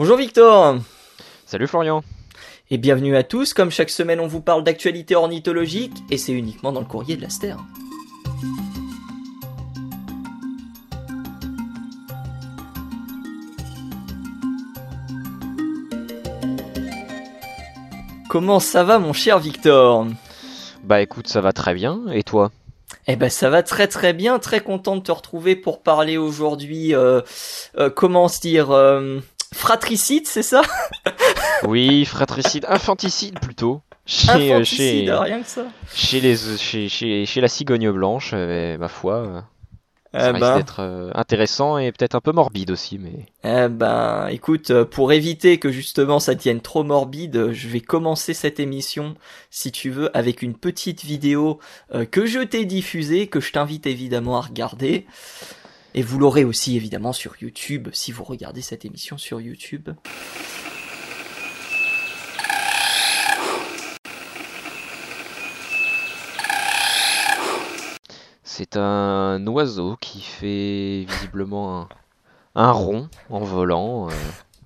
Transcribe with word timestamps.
Bonjour 0.00 0.16
Victor. 0.16 0.78
Salut 1.44 1.66
Florian. 1.66 2.02
Et 2.70 2.78
bienvenue 2.78 3.16
à 3.16 3.22
tous, 3.22 3.52
comme 3.52 3.70
chaque 3.70 3.90
semaine 3.90 4.18
on 4.18 4.26
vous 4.26 4.40
parle 4.40 4.64
d'actualité 4.64 5.14
ornithologique, 5.14 5.92
et 6.10 6.16
c'est 6.16 6.32
uniquement 6.32 6.72
dans 6.72 6.80
le 6.80 6.86
courrier 6.86 7.18
de 7.18 7.20
l'Aster. 7.20 7.54
Comment 18.30 18.58
ça 18.58 18.84
va 18.84 18.98
mon 18.98 19.12
cher 19.12 19.38
Victor? 19.38 20.06
Bah 20.82 21.02
écoute, 21.02 21.28
ça 21.28 21.42
va 21.42 21.52
très 21.52 21.74
bien, 21.74 22.00
et 22.10 22.22
toi? 22.22 22.50
Eh 23.06 23.16
ben 23.16 23.28
ça 23.28 23.50
va 23.50 23.62
très 23.62 23.86
très 23.86 24.12
bien, 24.12 24.38
très 24.38 24.60
content 24.60 24.96
de 24.96 25.02
te 25.02 25.12
retrouver 25.12 25.56
pour 25.56 25.82
parler 25.82 26.16
aujourd'hui, 26.16 26.94
euh, 26.94 27.20
euh, 27.76 27.90
comment 27.90 28.28
se 28.28 28.40
dire, 28.40 28.70
euh, 28.70 29.20
fratricide, 29.54 30.26
c'est 30.26 30.42
ça? 30.42 30.62
Oui, 31.64 32.04
fratricide, 32.04 32.64
infanticide 32.68 33.38
plutôt. 33.38 33.82
Chez, 34.06 34.52
infanticide, 34.52 35.10
rien 35.10 35.42
que 35.42 35.48
ça. 35.48 35.66
Chez, 35.94 36.20
les, 36.20 36.36
chez, 36.36 36.88
chez, 36.88 37.26
chez 37.26 37.40
la 37.40 37.48
cigogne 37.48 37.90
blanche, 37.90 38.32
ma 38.32 38.88
foi. 38.88 39.44
Ça 40.12 40.30
eh 40.30 40.32
risque 40.32 40.40
ben. 40.40 40.56
d'être 40.56 40.80
euh, 40.80 41.10
intéressant 41.14 41.78
et 41.78 41.92
peut-être 41.92 42.16
un 42.16 42.20
peu 42.20 42.32
morbide 42.32 42.72
aussi, 42.72 42.98
mais. 42.98 43.26
Eh 43.44 43.68
ben, 43.68 44.26
écoute, 44.28 44.72
euh, 44.72 44.84
pour 44.84 45.12
éviter 45.12 45.58
que 45.58 45.70
justement 45.70 46.18
ça 46.18 46.34
devienne 46.34 46.60
trop 46.60 46.82
morbide, 46.82 47.52
je 47.52 47.68
vais 47.68 47.80
commencer 47.80 48.34
cette 48.34 48.58
émission, 48.58 49.14
si 49.50 49.70
tu 49.70 49.88
veux, 49.88 50.14
avec 50.16 50.42
une 50.42 50.54
petite 50.54 51.04
vidéo 51.04 51.60
euh, 51.94 52.04
que 52.06 52.26
je 52.26 52.40
t'ai 52.40 52.64
diffusée, 52.64 53.28
que 53.28 53.38
je 53.38 53.52
t'invite 53.52 53.86
évidemment 53.86 54.36
à 54.36 54.40
regarder. 54.40 55.06
Et 55.94 56.02
vous 56.02 56.20
l'aurez 56.20 56.44
aussi 56.44 56.76
évidemment 56.76 57.12
sur 57.12 57.34
YouTube, 57.40 57.88
si 57.92 58.12
vous 58.12 58.22
regardez 58.22 58.62
cette 58.62 58.84
émission 58.84 59.18
sur 59.18 59.40
YouTube. 59.40 59.90
C'est 68.44 68.76
un 68.76 69.44
oiseau 69.48 69.96
qui 70.00 70.20
fait 70.20 71.06
visiblement 71.08 71.88
un, 72.54 72.70
rond 72.70 73.08
en 73.28 73.40
volant 73.40 74.08
euh, 74.08 74.12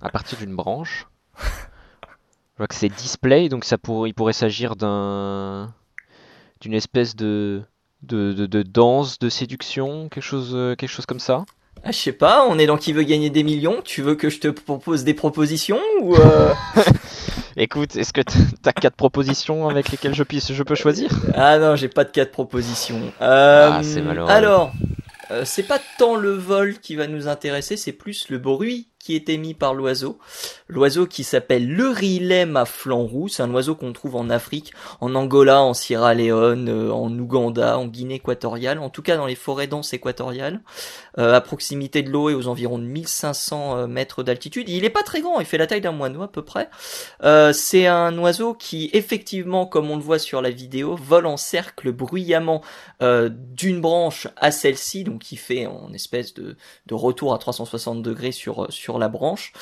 à 0.02 0.10
partir 0.10 0.36
d'une 0.36 0.54
branche. 0.54 1.06
Je 1.38 2.58
vois 2.58 2.66
que 2.66 2.74
c'est 2.74 2.88
display, 2.90 3.48
donc 3.48 3.64
ça 3.64 3.78
il 4.06 4.14
pourrait 4.14 4.32
s'agir 4.34 4.76
d'un 4.76 5.72
d'une 6.60 6.74
espèce 6.74 7.16
de 7.16 7.62
de, 8.06 8.32
de 8.32 8.62
danse, 8.62 9.18
de 9.18 9.28
séduction, 9.28 10.08
quelque 10.08 10.22
chose, 10.22 10.52
euh, 10.54 10.74
quelque 10.74 10.90
chose 10.90 11.06
comme 11.06 11.20
ça? 11.20 11.44
Ah, 11.82 11.92
je 11.92 11.98
sais 11.98 12.12
pas, 12.12 12.46
on 12.48 12.58
est 12.58 12.66
dans 12.66 12.78
qui 12.78 12.92
veut 12.92 13.02
gagner 13.02 13.28
des 13.28 13.42
millions? 13.42 13.82
Tu 13.84 14.00
veux 14.00 14.14
que 14.14 14.30
je 14.30 14.40
te 14.40 14.48
propose 14.48 15.04
des 15.04 15.12
propositions 15.12 15.80
ou 16.00 16.14
euh... 16.16 16.52
Écoute, 17.56 17.94
est-ce 17.96 18.12
que 18.12 18.22
t'as 18.62 18.72
quatre 18.72 18.96
propositions 18.96 19.68
avec 19.68 19.90
lesquelles 19.90 20.14
je, 20.14 20.22
puisse, 20.22 20.52
je 20.52 20.62
peux 20.62 20.74
choisir? 20.74 21.10
Ah 21.34 21.58
non, 21.58 21.76
j'ai 21.76 21.88
pas 21.88 22.04
de 22.04 22.10
quatre 22.10 22.32
propositions. 22.32 23.00
Euh, 23.20 23.70
ah, 23.72 23.80
c'est 23.82 24.02
malheureux. 24.02 24.30
Alors, 24.30 24.72
euh, 25.30 25.42
c'est 25.44 25.62
pas 25.62 25.78
tant 25.98 26.16
le 26.16 26.32
vol 26.32 26.78
qui 26.78 26.96
va 26.96 27.06
nous 27.06 27.28
intéresser, 27.28 27.76
c'est 27.76 27.92
plus 27.92 28.28
le 28.28 28.38
bruit 28.38 28.88
qui 29.04 29.14
est 29.14 29.28
émis 29.28 29.52
par 29.52 29.74
l'oiseau. 29.74 30.18
L'oiseau 30.66 31.06
qui 31.06 31.24
s'appelle 31.24 31.68
le 31.68 31.88
rilem 31.88 32.56
à 32.56 32.64
flanc 32.64 33.02
roux, 33.02 33.28
c'est 33.28 33.42
un 33.42 33.52
oiseau 33.52 33.74
qu'on 33.74 33.92
trouve 33.92 34.16
en 34.16 34.30
Afrique, 34.30 34.72
en 35.02 35.14
Angola, 35.14 35.60
en 35.60 35.74
Sierra 35.74 36.14
Leone, 36.14 36.70
euh, 36.70 36.90
en 36.90 37.10
Ouganda, 37.18 37.78
en 37.78 37.86
Guinée 37.86 38.14
équatoriale, 38.14 38.78
en 38.78 38.88
tout 38.88 39.02
cas 39.02 39.18
dans 39.18 39.26
les 39.26 39.34
forêts 39.34 39.66
denses 39.66 39.92
équatoriales, 39.92 40.62
euh, 41.18 41.34
à 41.34 41.42
proximité 41.42 42.02
de 42.02 42.10
l'eau 42.10 42.30
et 42.30 42.34
aux 42.34 42.48
environs 42.48 42.78
de 42.78 42.84
1500 42.84 43.76
euh, 43.76 43.86
mètres 43.86 44.22
d'altitude. 44.22 44.70
Il 44.70 44.86
est 44.86 44.90
pas 44.90 45.02
très 45.02 45.20
grand, 45.20 45.38
il 45.38 45.44
fait 45.44 45.58
la 45.58 45.66
taille 45.66 45.82
d'un 45.82 45.92
moineau 45.92 46.22
à 46.22 46.32
peu 46.32 46.42
près. 46.42 46.70
c'est 47.52 47.86
un 47.86 48.16
oiseau 48.16 48.54
qui 48.54 48.88
effectivement, 48.94 49.66
comme 49.66 49.90
on 49.90 49.96
le 49.96 50.02
voit 50.02 50.18
sur 50.18 50.40
la 50.40 50.50
vidéo, 50.50 50.96
vole 50.96 51.26
en 51.26 51.36
cercle 51.36 51.92
bruyamment 51.92 52.62
d'une 53.00 53.82
branche 53.82 54.28
à 54.36 54.50
celle-ci, 54.50 55.04
donc 55.04 55.30
il 55.30 55.36
fait 55.36 55.66
en 55.66 55.92
espèce 55.92 56.32
de, 56.32 56.56
de 56.86 56.94
retour 56.94 57.34
à 57.34 57.38
360 57.38 58.02
degrés 58.02 58.32
sur, 58.32 58.72
sur 58.72 58.93
la 58.98 59.08
branche. 59.08 59.52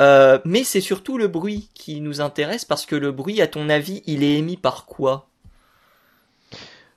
Euh, 0.00 0.38
mais 0.44 0.64
c'est 0.64 0.80
surtout 0.80 1.18
le 1.18 1.28
bruit 1.28 1.70
qui 1.74 2.00
nous 2.00 2.20
intéresse 2.20 2.64
parce 2.64 2.86
que 2.86 2.96
le 2.96 3.12
bruit, 3.12 3.40
à 3.40 3.46
ton 3.46 3.68
avis, 3.68 4.02
il 4.06 4.22
est 4.24 4.38
émis 4.38 4.56
par 4.56 4.86
quoi? 4.86 5.28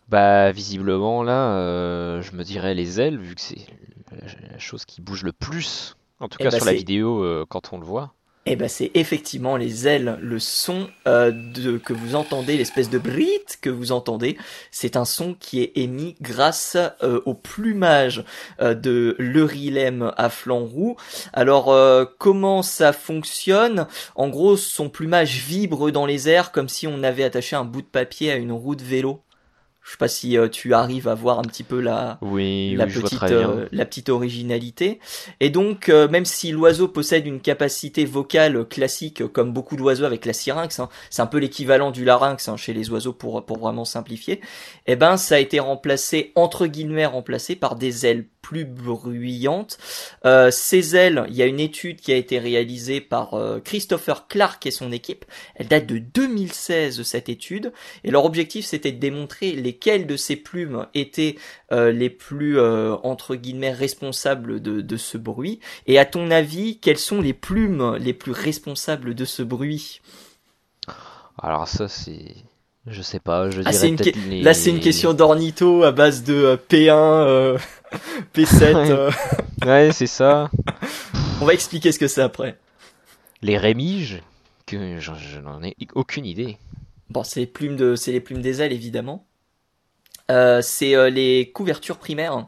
Bah 0.09 0.51
visiblement 0.51 1.21
là, 1.21 1.57
euh, 1.57 2.21
je 2.21 2.31
me 2.31 2.43
dirais 2.43 2.73
les 2.73 3.01
ailes 3.01 3.17
vu 3.17 3.35
que 3.35 3.41
c'est 3.41 3.67
la 4.51 4.57
chose 4.57 4.85
qui 4.85 5.01
bouge 5.01 5.23
le 5.23 5.33
plus. 5.33 5.97
En 6.19 6.29
tout 6.29 6.37
eh 6.39 6.43
cas 6.43 6.49
bah, 6.49 6.57
sur 6.57 6.66
la 6.66 6.73
vidéo 6.73 7.23
euh, 7.23 7.45
quand 7.47 7.73
on 7.73 7.77
le 7.77 7.85
voit. 7.85 8.13
Eh 8.50 8.56
ben 8.56 8.69
c'est 8.69 8.91
effectivement 8.94 9.58
les 9.58 9.90
ailes, 9.90 10.18
le 10.22 10.40
son 10.40 10.88
euh, 11.06 11.31
de, 11.31 11.78
que 11.78 11.91
vous 11.91 12.16
entendez, 12.16 12.56
l'espèce 12.56 12.90
de 12.90 12.97
brit 12.97 13.28
que 13.62 13.69
vous 13.69 13.91
entendez, 13.91 14.38
c'est 14.72 14.96
un 14.96 15.03
son 15.03 15.34
qui 15.34 15.62
est 15.62 15.74
émis 15.75 16.16
grâce 16.22 16.78
euh, 17.03 17.19
au 17.25 17.34
plumage 17.34 18.24
euh, 18.62 18.74
de 18.74 19.18
l'eurilème 19.19 20.13
à 20.16 20.30
flanc 20.30 20.63
roux. 20.63 20.96
Alors 21.34 21.75
comment 22.18 22.62
ça 22.62 22.94
fonctionne? 22.94 23.85
En 24.16 24.30
gros, 24.30 24.56
son 24.56 24.90
plumage 24.90 25.44
vibre 25.44 25.91
dans 25.91 26.06
les 26.06 26.29
airs 26.29 26.53
comme 26.53 26.69
si 26.69 26.88
on 26.88 27.03
avait 27.03 27.25
attaché 27.25 27.58
un 27.58 27.66
bout 27.66 27.81
de 27.81 27.88
papier 27.88 28.31
à 28.31 28.38
une 28.38 28.53
roue 28.53 28.75
de 28.75 28.84
vélo. 28.84 29.24
Je 29.87 29.93
sais 29.93 29.97
pas 29.97 30.09
si 30.09 30.37
euh, 30.37 30.49
tu 30.49 30.73
arrives 30.73 31.07
à 31.07 31.15
voir 31.15 31.39
un 31.39 31.43
petit 31.43 31.63
peu 31.63 31.79
la, 31.79 32.19
la, 32.21 32.87
petite, 32.87 33.23
euh, 33.23 33.69
la 33.71 33.85
petite 33.85 34.09
originalité. 34.09 34.99
Et 35.39 35.49
donc, 35.49 35.87
euh, 35.87 36.09
même 36.09 36.25
si 36.25 36.51
l'oiseau 36.51 36.89
possède 36.89 37.25
une 37.25 37.39
capacité 37.39 38.03
vocale 38.03 38.67
classique, 38.67 39.25
comme 39.27 39.53
beaucoup 39.53 39.77
d'oiseaux 39.77 40.03
avec 40.03 40.25
la 40.25 40.33
syrinx, 40.33 40.81
hein, 40.81 40.89
c'est 41.09 41.21
un 41.21 41.25
peu 41.25 41.37
l'équivalent 41.37 41.91
du 41.91 42.03
larynx 42.03 42.49
hein, 42.49 42.57
chez 42.57 42.73
les 42.73 42.89
oiseaux 42.89 43.13
pour, 43.13 43.45
pour 43.45 43.59
vraiment 43.59 43.85
simplifier, 43.85 44.41
eh 44.87 44.97
ben, 44.97 45.15
ça 45.15 45.35
a 45.35 45.39
été 45.39 45.61
remplacé, 45.61 46.33
entre 46.35 46.67
guillemets, 46.67 47.05
remplacé 47.05 47.55
par 47.55 47.77
des 47.77 48.05
ailes 48.05 48.25
plus 48.47 48.63
bruyante. 48.63 49.77
Euh, 50.25 50.51
ces 50.51 50.95
ailes, 50.95 51.25
il 51.27 51.35
y 51.35 51.41
a 51.41 51.45
une 51.45 51.59
étude 51.59 51.99
qui 51.99 52.13
a 52.13 52.15
été 52.15 52.39
réalisée 52.39 53.01
par 53.01 53.33
euh, 53.33 53.59
Christopher 53.59 54.27
Clark 54.29 54.65
et 54.65 54.71
son 54.71 54.93
équipe. 54.93 55.25
Elle 55.55 55.67
date 55.67 55.85
de 55.85 55.97
2016 55.97 57.03
cette 57.03 57.27
étude 57.27 57.73
et 58.05 58.11
leur 58.11 58.23
objectif 58.23 58.65
c'était 58.65 58.93
de 58.93 58.99
démontrer 58.99 59.51
lesquelles 59.77 60.07
de 60.07 60.17
ces 60.17 60.35
plumes 60.35 60.88
étaient 60.93 61.35
euh, 61.71 61.91
les 61.91 62.09
plus 62.09 62.59
entre 62.59 63.35
guillemets 63.35 63.71
responsables 63.71 64.61
de, 64.61 64.81
de 64.81 64.97
ce 64.97 65.17
bruit? 65.17 65.59
Et 65.85 65.99
à 65.99 66.05
ton 66.05 66.31
avis, 66.31 66.79
quelles 66.79 66.97
sont 66.97 67.21
les 67.21 67.33
plumes 67.33 67.95
les 67.97 68.13
plus 68.13 68.31
responsables 68.31 69.13
de 69.13 69.25
ce 69.25 69.43
bruit? 69.43 70.01
Alors 71.41 71.67
ça 71.67 71.87
c'est 71.87 72.35
je 72.89 73.01
sais 73.01 73.19
pas, 73.19 73.49
je 73.49 73.61
ah, 73.66 73.71
dirais 73.71 74.41
Là, 74.41 74.53
c'est 74.53 74.69
une 74.69 74.79
question 74.79 75.13
d'ornitho 75.13 75.83
à 75.83 75.91
base 75.91 76.23
de 76.23 76.57
P1. 76.69 77.59
P7. 78.33 78.75
Euh. 78.87 79.11
Ouais, 79.66 79.91
c'est 79.91 80.07
ça. 80.07 80.49
On 81.41 81.45
va 81.45 81.53
expliquer 81.53 81.91
ce 81.91 81.99
que 81.99 82.07
c'est 82.07 82.21
après. 82.21 82.57
Les 83.41 83.57
rémiges, 83.57 84.21
que 84.66 84.99
je, 84.99 85.39
n'en 85.39 85.61
ai 85.63 85.75
aucune 85.93 86.25
idée. 86.25 86.57
Bon, 87.09 87.23
c'est 87.23 87.41
les 87.41 87.47
plumes 87.47 87.75
de, 87.75 87.95
c'est 87.95 88.11
les 88.11 88.21
plumes 88.21 88.41
des 88.41 88.61
ailes 88.61 88.73
évidemment. 88.73 89.26
Euh, 90.29 90.61
c'est 90.61 90.95
euh, 90.95 91.09
les 91.09 91.51
couvertures 91.51 91.97
primaires. 91.97 92.47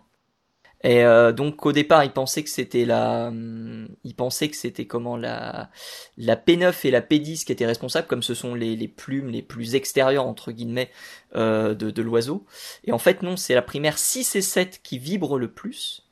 Et 0.82 1.04
euh, 1.04 1.34
donc 1.34 1.66
au 1.66 1.74
départ, 1.74 2.06
il 2.06 2.12
pensait 2.12 2.42
que 2.42 2.50
c'était 2.50 2.86
la, 2.86 3.28
hum, 3.28 3.90
il 4.06 4.16
pensait 4.16 4.48
que 4.48 4.56
c'était 4.56 4.86
comment 4.86 5.18
la, 5.18 5.70
la 6.18 6.38
P9 6.38 6.74
et 6.86 6.92
la 6.92 7.02
P10 7.02 7.44
qui 7.44 7.52
étaient 7.52 7.66
responsables, 7.66 8.08
comme 8.08 8.24
ce 8.24 8.34
sont 8.34 8.56
les, 8.56 8.78
les 8.78 8.88
plumes 8.88 9.30
les 9.30 9.42
plus 9.42 9.76
extérieures 9.76 10.26
entre 10.26 10.54
guillemets 10.54 10.90
de, 11.36 11.74
de 11.74 12.02
l'oiseau. 12.02 12.46
Et 12.86 12.94
en 12.94 12.98
fait 12.98 13.24
non, 13.24 13.36
c'est 13.36 13.56
la 13.56 13.62
primaire 13.62 13.98
6 13.98 14.38
et 14.38 14.42
7 14.42 14.80
qui 14.82 15.00
vibre 15.00 15.38
le 15.38 15.52
plus. 15.52 16.08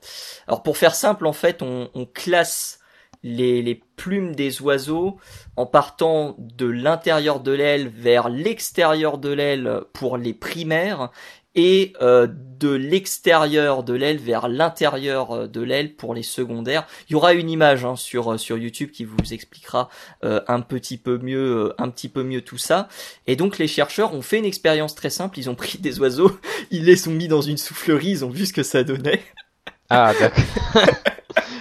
Alors 0.48 0.64
pour 0.64 0.78
faire 0.78 0.96
simple, 0.96 1.28
en 1.28 1.34
fait, 1.34 1.62
on, 1.62 1.90
on 1.94 2.06
classe 2.06 2.80
les, 3.24 3.62
les, 3.62 3.82
plumes 3.96 4.36
des 4.36 4.62
oiseaux 4.62 5.18
en 5.56 5.66
partant 5.66 6.36
de 6.38 6.68
l'intérieur 6.68 7.40
de 7.40 7.52
l'aile 7.52 7.88
vers 7.88 8.30
l'extérieur 8.30 9.18
de 9.18 9.30
l'aile 9.30 9.82
pour 9.94 10.18
les 10.18 10.34
primaires 10.34 11.10
et 11.58 11.94
euh, 12.02 12.28
de 12.60 12.70
l'extérieur 12.70 13.84
de 13.84 13.94
l'aile 13.94 14.18
vers 14.18 14.48
l'intérieur 14.48 15.32
euh, 15.32 15.48
de 15.48 15.62
l'aile 15.62 15.96
pour 15.96 16.14
les 16.14 16.24
secondaires. 16.24 16.88
Il 17.10 17.14
y 17.14 17.16
aura 17.16 17.34
une 17.34 17.50
image 17.50 17.84
hein, 17.84 17.96
sur 17.96 18.34
euh, 18.34 18.38
sur 18.38 18.58
YouTube 18.58 18.92
qui 18.92 19.04
vous 19.04 19.34
expliquera 19.34 19.90
un 20.22 20.62
petit 20.62 20.98
peu 20.98 21.18
mieux 21.18 21.74
un 21.80 21.90
petit 21.90 22.10
peu 22.10 22.24
mieux 22.24 22.42
tout 22.42 22.58
ça. 22.58 22.88
Et 23.26 23.36
donc 23.36 23.58
les 23.58 23.68
chercheurs 23.68 24.14
ont 24.14 24.22
fait 24.22 24.38
une 24.38 24.46
expérience 24.46 24.94
très 24.96 25.10
simple. 25.10 25.40
Ils 25.40 25.50
ont 25.50 25.56
pris 25.56 25.80
des 25.80 26.00
oiseaux, 26.00 26.40
ils 26.72 26.86
les 26.86 27.08
ont 27.08 27.12
mis 27.12 27.28
dans 27.28 27.42
une 27.42 27.58
soufflerie, 27.58 28.10
ils 28.10 28.26
ont 28.26 28.30
vu 28.30 28.46
ce 28.46 28.54
que 28.54 28.64
ça 28.64 28.84
donnait. 28.84 29.22
Ah 29.90 30.14
d'accord. 30.20 30.44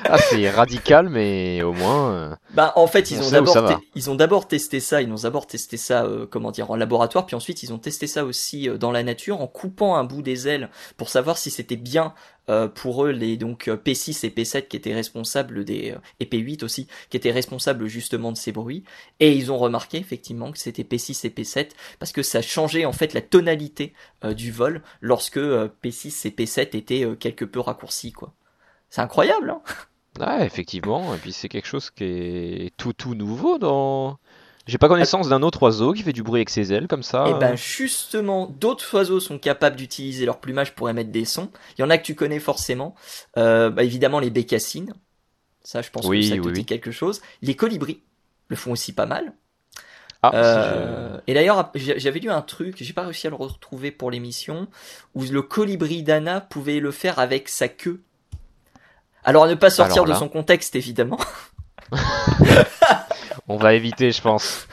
ah, 0.10 0.18
c'est 0.18 0.50
radical, 0.50 1.08
mais 1.08 1.62
au 1.62 1.72
moins. 1.72 2.10
Euh, 2.12 2.36
bah, 2.56 2.72
en 2.76 2.86
fait, 2.86 3.10
ils 3.10 3.20
ont 3.20 3.30
d'abord, 3.30 3.80
ils 3.94 4.10
ont 4.10 4.14
d'abord 4.14 4.48
testé 4.48 4.80
ça. 4.80 5.02
Ils 5.02 5.10
ont 5.12 5.16
d'abord 5.16 5.46
testé 5.46 5.76
ça, 5.76 6.04
euh, 6.04 6.26
comment 6.26 6.50
dire, 6.50 6.70
en 6.70 6.76
laboratoire, 6.76 7.26
puis 7.26 7.36
ensuite 7.36 7.62
ils 7.62 7.72
ont 7.72 7.78
testé 7.78 8.06
ça 8.06 8.24
aussi 8.24 8.68
euh, 8.68 8.78
dans 8.78 8.92
la 8.92 9.02
nature 9.02 9.40
en 9.40 9.46
coupant 9.46 9.96
un 9.96 10.04
bout 10.04 10.22
des 10.22 10.48
ailes 10.48 10.70
pour 10.96 11.08
savoir 11.08 11.38
si 11.38 11.50
c'était 11.50 11.76
bien 11.76 12.14
pour 12.76 13.04
eux 13.04 13.10
les 13.10 13.36
donc 13.36 13.66
euh, 13.66 13.76
P6 13.76 14.24
et 14.24 14.30
P7 14.30 14.68
qui 14.68 14.76
étaient 14.76 14.94
responsables 14.94 15.64
des 15.64 15.96
et 16.20 16.26
P8 16.26 16.64
aussi 16.64 16.86
qui 17.10 17.16
étaient 17.16 17.32
responsables 17.32 17.88
justement 17.88 18.30
de 18.30 18.36
ces 18.36 18.52
bruits 18.52 18.84
et 19.18 19.32
ils 19.32 19.50
ont 19.50 19.58
remarqué 19.58 19.98
effectivement 19.98 20.52
que 20.52 20.58
c'était 20.58 20.84
P6 20.84 21.26
et 21.26 21.30
P7 21.30 21.70
parce 21.98 22.12
que 22.12 22.22
ça 22.22 22.42
changeait 22.42 22.84
en 22.84 22.92
fait 22.92 23.14
la 23.14 23.20
tonalité 23.20 23.94
du 24.22 24.52
vol 24.52 24.82
lorsque 25.00 25.40
P6 25.40 26.28
et 26.28 26.30
P7 26.30 26.76
étaient 26.76 27.16
quelque 27.18 27.44
peu 27.44 27.58
raccourcis 27.58 28.12
quoi. 28.12 28.32
C'est 28.90 29.00
incroyable 29.00 29.50
hein 29.50 29.60
Ouais, 30.20 30.44
effectivement, 30.46 31.14
et 31.14 31.18
puis 31.18 31.32
c'est 31.32 31.48
quelque 31.48 31.66
chose 31.66 31.90
qui 31.90 32.04
est 32.04 32.76
tout 32.76 32.92
tout 32.92 33.14
nouveau 33.14 33.58
dans 33.58 34.18
j'ai 34.66 34.78
pas 34.78 34.88
connaissance 34.88 35.28
d'un 35.28 35.42
autre 35.42 35.62
oiseau 35.62 35.92
qui 35.92 36.02
fait 36.02 36.12
du 36.12 36.24
bruit 36.24 36.40
avec 36.40 36.50
ses 36.50 36.72
ailes 36.72 36.88
comme 36.88 37.04
ça. 37.04 37.26
Et 37.28 37.32
eh 37.36 37.38
ben 37.38 37.54
justement, 37.54 38.46
d'autres 38.46 38.96
oiseaux 38.96 39.20
sont 39.20 39.38
capables 39.38 39.76
d'utiliser 39.76 40.26
leur 40.26 40.40
plumage 40.40 40.74
pour 40.74 40.90
émettre 40.90 41.10
des 41.10 41.24
sons. 41.24 41.50
Il 41.78 41.82
y 41.82 41.84
en 41.84 41.90
a 41.90 41.98
que 41.98 42.02
tu 42.02 42.16
connais 42.16 42.40
forcément. 42.40 42.96
Euh, 43.36 43.70
bah, 43.70 43.84
évidemment 43.84 44.18
les 44.18 44.30
bécassines. 44.30 44.92
Ça, 45.62 45.82
je 45.82 45.90
pense 45.90 46.08
que 46.08 46.22
ça 46.22 46.36
te 46.36 46.50
dit 46.50 46.64
quelque 46.64 46.90
chose. 46.90 47.22
Les 47.42 47.54
colibris 47.54 48.02
le 48.48 48.56
font 48.56 48.72
aussi 48.72 48.92
pas 48.92 49.06
mal. 49.06 49.34
Ah, 50.22 50.32
euh, 50.34 51.20
Et 51.26 51.34
d'ailleurs, 51.34 51.70
j'avais 51.74 52.18
lu 52.18 52.30
un 52.30 52.42
truc, 52.42 52.76
j'ai 52.80 52.92
pas 52.92 53.02
réussi 53.02 53.26
à 53.26 53.30
le 53.30 53.36
retrouver 53.36 53.90
pour 53.90 54.10
l'émission, 54.10 54.66
où 55.14 55.22
le 55.24 55.42
colibri 55.42 56.02
d'Anna 56.02 56.40
pouvait 56.40 56.80
le 56.80 56.90
faire 56.90 57.18
avec 57.18 57.48
sa 57.48 57.68
queue. 57.68 58.02
Alors 59.26 59.44
à 59.44 59.48
ne 59.48 59.54
pas 59.54 59.70
sortir 59.70 60.04
de 60.04 60.14
son 60.14 60.28
contexte, 60.28 60.76
évidemment. 60.76 61.18
On 63.48 63.56
va 63.56 63.74
éviter, 63.74 64.12
je 64.12 64.22
pense. 64.22 64.68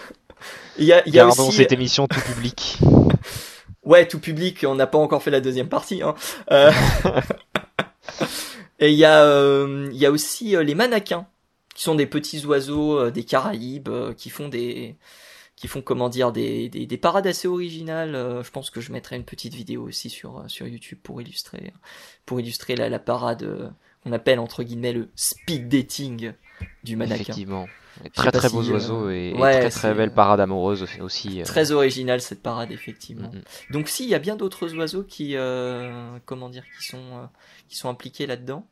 Il 0.77 0.85
y 0.85 0.93
a, 0.93 1.07
y 1.07 1.19
a 1.19 1.27
aussi... 1.27 1.51
cette 1.51 1.71
émission 1.71 2.07
tout 2.07 2.21
public. 2.21 2.79
Ouais, 3.83 4.07
tout 4.07 4.19
public. 4.19 4.63
On 4.65 4.75
n'a 4.75 4.87
pas 4.87 4.97
encore 4.97 5.21
fait 5.21 5.29
la 5.29 5.41
deuxième 5.41 5.67
partie. 5.67 6.01
Hein. 6.01 6.15
Euh... 6.51 6.71
Et 8.79 8.91
il 8.91 8.97
y 8.97 9.03
a, 9.03 9.25
euh, 9.25 9.89
il 9.91 9.97
y 9.97 10.05
a 10.05 10.11
aussi 10.11 10.55
euh, 10.55 10.63
les 10.63 10.73
mannequins, 10.73 11.27
qui 11.75 11.83
sont 11.83 11.95
des 11.95 12.05
petits 12.05 12.45
oiseaux 12.45 12.97
euh, 12.97 13.11
des 13.11 13.25
Caraïbes, 13.25 13.89
qui 14.15 14.29
font 14.29 14.47
des, 14.47 14.95
qui 15.57 15.67
font 15.67 15.81
comment 15.81 16.07
dire 16.07 16.31
des, 16.31 16.69
des, 16.69 16.85
des 16.85 16.97
parades 16.97 17.27
assez 17.27 17.47
originales. 17.47 18.13
je 18.13 18.51
pense 18.51 18.69
que 18.69 18.79
je 18.79 18.93
mettrai 18.93 19.17
une 19.17 19.25
petite 19.25 19.53
vidéo 19.53 19.83
aussi 19.83 20.09
sur 20.09 20.43
sur 20.47 20.65
YouTube 20.65 20.99
pour 21.03 21.21
illustrer, 21.21 21.73
pour 22.25 22.39
illustrer 22.39 22.75
la, 22.77 22.87
la 22.87 22.99
parade 22.99 23.73
qu'on 24.03 24.11
appelle 24.11 24.39
entre 24.39 24.63
guillemets 24.63 24.93
le 24.93 25.09
speed 25.15 25.67
dating 25.67 26.33
du 26.83 26.95
mannequin. 26.95 27.15
Effectivement. 27.15 27.67
Très 28.15 28.31
très 28.31 28.49
beaux 28.49 28.63
oiseaux 28.63 29.07
euh, 29.07 29.11
et, 29.11 29.33
très 29.33 29.69
très 29.69 29.93
belle 29.93 30.11
parade 30.11 30.39
amoureuse 30.39 30.87
aussi. 30.99 31.41
Euh. 31.41 31.43
Très 31.43 31.71
originale 31.71 32.21
cette 32.21 32.41
parade 32.41 32.71
effectivement. 32.71 33.29
Mm, 33.31 33.37
mm. 33.37 33.73
Donc 33.73 33.87
si 33.87 34.03
il 34.03 34.09
y 34.09 34.15
a 34.15 34.19
bien 34.19 34.35
d'autres 34.35 34.73
oiseaux 34.75 35.03
qui 35.03 35.35
euh, 35.35 36.17
comment 36.25 36.49
dire 36.49 36.63
qui 36.79 36.87
sont 36.87 37.29
qui 37.69 37.77
sont 37.77 37.89
impliqués 37.89 38.25
là-dedans. 38.25 38.65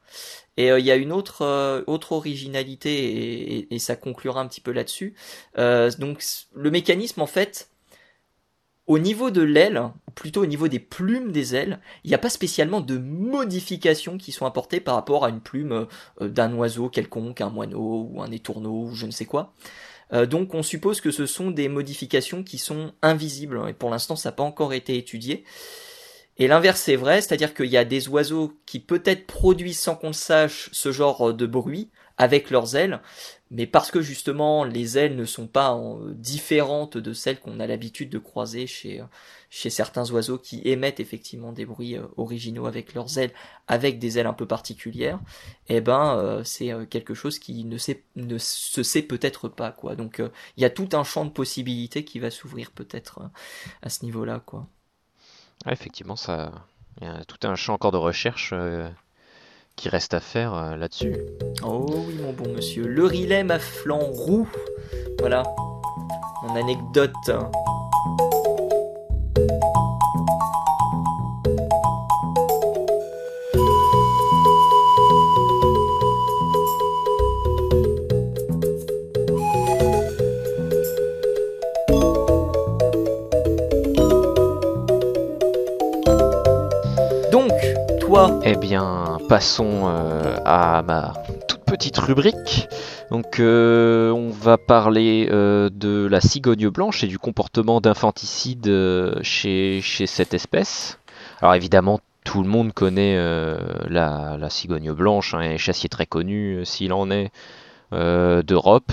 Et 0.58 0.70
il 0.70 0.86
y 0.86 0.92
a 0.92 0.96
une 0.96 1.12
autre 1.12 1.84
autre 1.86 2.12
originalité 2.14 3.58
et, 3.58 3.74
et, 3.74 3.80
ça 3.80 3.96
conclura 3.96 4.42
un 4.42 4.48
petit 4.48 4.62
peu 4.62 4.72
là-dessus. 4.72 5.14
donc 5.56 6.24
le 6.56 6.72
mécanisme 6.72 7.22
en 7.22 7.28
fait 7.28 7.70
au 8.92 9.00
niveau 9.00 9.32
de 9.32 9.42
l'aile, 9.42 9.84
plutôt 10.16 10.44
au 10.44 10.46
niveau 10.46 10.68
des 10.68 10.80
plumes 10.80 11.32
des 11.32 11.56
ailes, 11.56 11.80
il 12.04 12.10
n'y 12.10 12.14
a 12.14 12.18
pas 12.18 12.30
spécialement 12.30 12.82
de 12.82 12.98
modifications 12.98 14.18
qui 14.18 14.34
sont 14.34 14.46
apportées 14.46 14.82
par 14.82 14.96
rapport 14.96 15.24
à 15.24 15.30
une 15.30 15.40
plume 15.40 15.88
euh, 16.20 16.28
d'un 16.28 16.54
oiseau 16.56 16.90
quelconque, 16.90 17.40
un 17.40 17.50
moineau 17.50 18.10
ou 18.12 18.22
un 18.22 18.30
étourneau 18.32 18.88
ou 18.88 18.94
je 18.94 19.06
ne 19.06 19.12
sais 19.12 19.24
quoi. 19.24 19.54
Euh, 20.12 20.26
donc 20.26 20.54
on 20.54 20.62
suppose 20.62 21.00
que 21.00 21.10
ce 21.10 21.26
sont 21.26 21.52
des 21.52 21.70
modifications 21.70 22.44
qui 22.44 22.58
sont 22.58 22.92
invisibles 23.02 23.62
et 23.70 23.74
pour 23.74 23.90
l'instant 23.90 24.18
ça 24.18 24.28
n'a 24.30 24.34
pas 24.34 24.44
encore 24.44 24.74
été 24.74 24.98
étudié. 24.98 25.46
Et 26.38 26.50
l'inverse 26.50 26.90
est 26.90 26.98
vrai, 26.98 27.22
c'est-à-dire 27.22 27.54
qu'il 27.54 27.68
y 27.68 27.78
a 27.78 27.86
des 27.86 28.10
oiseaux 28.10 28.60
qui 28.66 28.82
peut-être 28.82 29.26
produisent 29.26 29.80
sans 29.80 29.96
qu'on 29.96 30.08
le 30.08 30.14
sache 30.14 30.70
ce 30.74 30.92
genre 30.92 31.34
de 31.34 31.46
bruit 31.46 31.92
avec 32.22 32.52
leurs 32.52 32.76
ailes, 32.76 33.02
mais 33.50 33.66
parce 33.66 33.90
que 33.90 34.00
justement 34.00 34.64
les 34.64 35.00
ailes 35.00 35.16
ne 35.16 35.26
sont 35.26 35.48
pas 35.48 35.76
différentes 36.12 36.96
de 37.00 37.14
celles 37.14 37.40
qu'on 37.40 37.60
a 37.60 37.66
l'habitude 37.66 38.12
de 38.12 38.20
croiser 38.20 38.68
chez 38.68 39.02
certains 39.50 40.08
oiseaux 40.12 40.38
qui 40.38 40.62
émettent 40.64 41.00
effectivement 41.00 41.52
des 41.52 41.66
bruits 41.66 41.98
euh, 41.98 42.06
originaux 42.18 42.68
avec 42.68 42.94
leurs 42.94 43.18
ailes, 43.18 43.34
avec 43.68 43.98
des 43.98 44.20
ailes 44.20 44.28
un 44.28 44.34
peu 44.34 44.46
particulières, 44.46 45.20
eh 45.68 45.82
ben 45.82 46.16
euh, 46.16 46.44
c'est 46.44 46.72
euh, 46.72 46.86
quelque 46.86 47.16
chose 47.16 47.40
qui 47.40 47.66
ne, 47.66 47.80
sait, 47.80 48.04
ne 48.16 48.38
se 48.38 48.84
sait 48.84 49.02
peut-être 49.02 49.48
pas 49.48 49.72
quoi. 49.72 49.96
Donc 49.96 50.22
il 50.58 50.62
y 50.62 50.66
a 50.66 50.70
tout 50.70 50.90
un 50.94 51.04
champ 51.04 51.26
de 51.26 51.32
possibilités 51.32 52.06
qui 52.06 52.20
va 52.20 52.30
s'ouvrir 52.30 52.70
peut-être 52.70 53.32
à 53.82 53.90
ce 53.90 54.06
niveau-là 54.06 54.44
quoi. 54.46 54.68
effectivement, 55.68 56.16
ça, 56.16 56.68
il 57.02 57.08
y 57.08 57.10
a 57.10 57.26
tout 57.26 57.48
un 57.48 57.56
champ 57.56 57.74
encore 57.74 57.92
de 57.92 57.98
recherche 57.98 58.54
reste 59.90 60.14
à 60.14 60.20
faire 60.20 60.54
euh, 60.54 60.76
là-dessus. 60.76 61.16
Oh 61.64 61.86
oui, 62.08 62.20
mon 62.22 62.34
bon 62.34 62.54
monsieur. 62.54 62.88
Le 62.88 63.06
rilem 63.06 63.52
à 63.52 63.60
flanc 63.60 64.00
roux. 64.00 64.48
Voilà. 65.20 65.44
Mon 66.44 66.56
anecdote. 66.56 67.12
Eh 88.44 88.58
bien, 88.58 89.20
passons 89.30 89.84
euh, 89.86 90.36
à 90.44 90.82
ma 90.82 91.14
toute 91.48 91.64
petite 91.64 91.98
rubrique. 91.98 92.68
Donc, 93.10 93.40
euh, 93.40 94.12
on 94.12 94.32
va 94.32 94.58
parler 94.58 95.30
euh, 95.32 95.70
de 95.72 96.08
la 96.12 96.20
cigogne 96.20 96.68
blanche 96.68 97.06
et 97.06 97.08
du 97.08 97.18
comportement 97.18 97.80
d'infanticide 97.80 98.70
chez, 99.22 99.80
chez, 99.82 100.08
cette 100.08 100.34
espèce. 100.34 101.00
Alors, 101.40 101.56
évidemment, 101.56 102.02
tout 102.26 102.44
le 102.44 102.50
monde 102.50 102.74
connaît 102.74 103.16
la, 103.88 104.50
cigogne 104.50 104.92
blanche, 104.92 105.34
un 105.34 105.56
chassier 105.56 105.88
très 105.88 106.06
connu, 106.06 106.66
s'il 106.66 106.92
en 106.92 107.10
est, 107.12 107.32
d'Europe. 107.94 108.92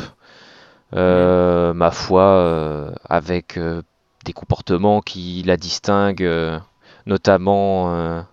ma 0.92 1.90
foi, 1.90 2.92
avec 3.08 3.58
des 4.24 4.32
comportements 4.32 5.00
qui 5.00 5.42
la 5.44 5.56
distinguent, 5.56 6.60
notamment, 7.06 8.24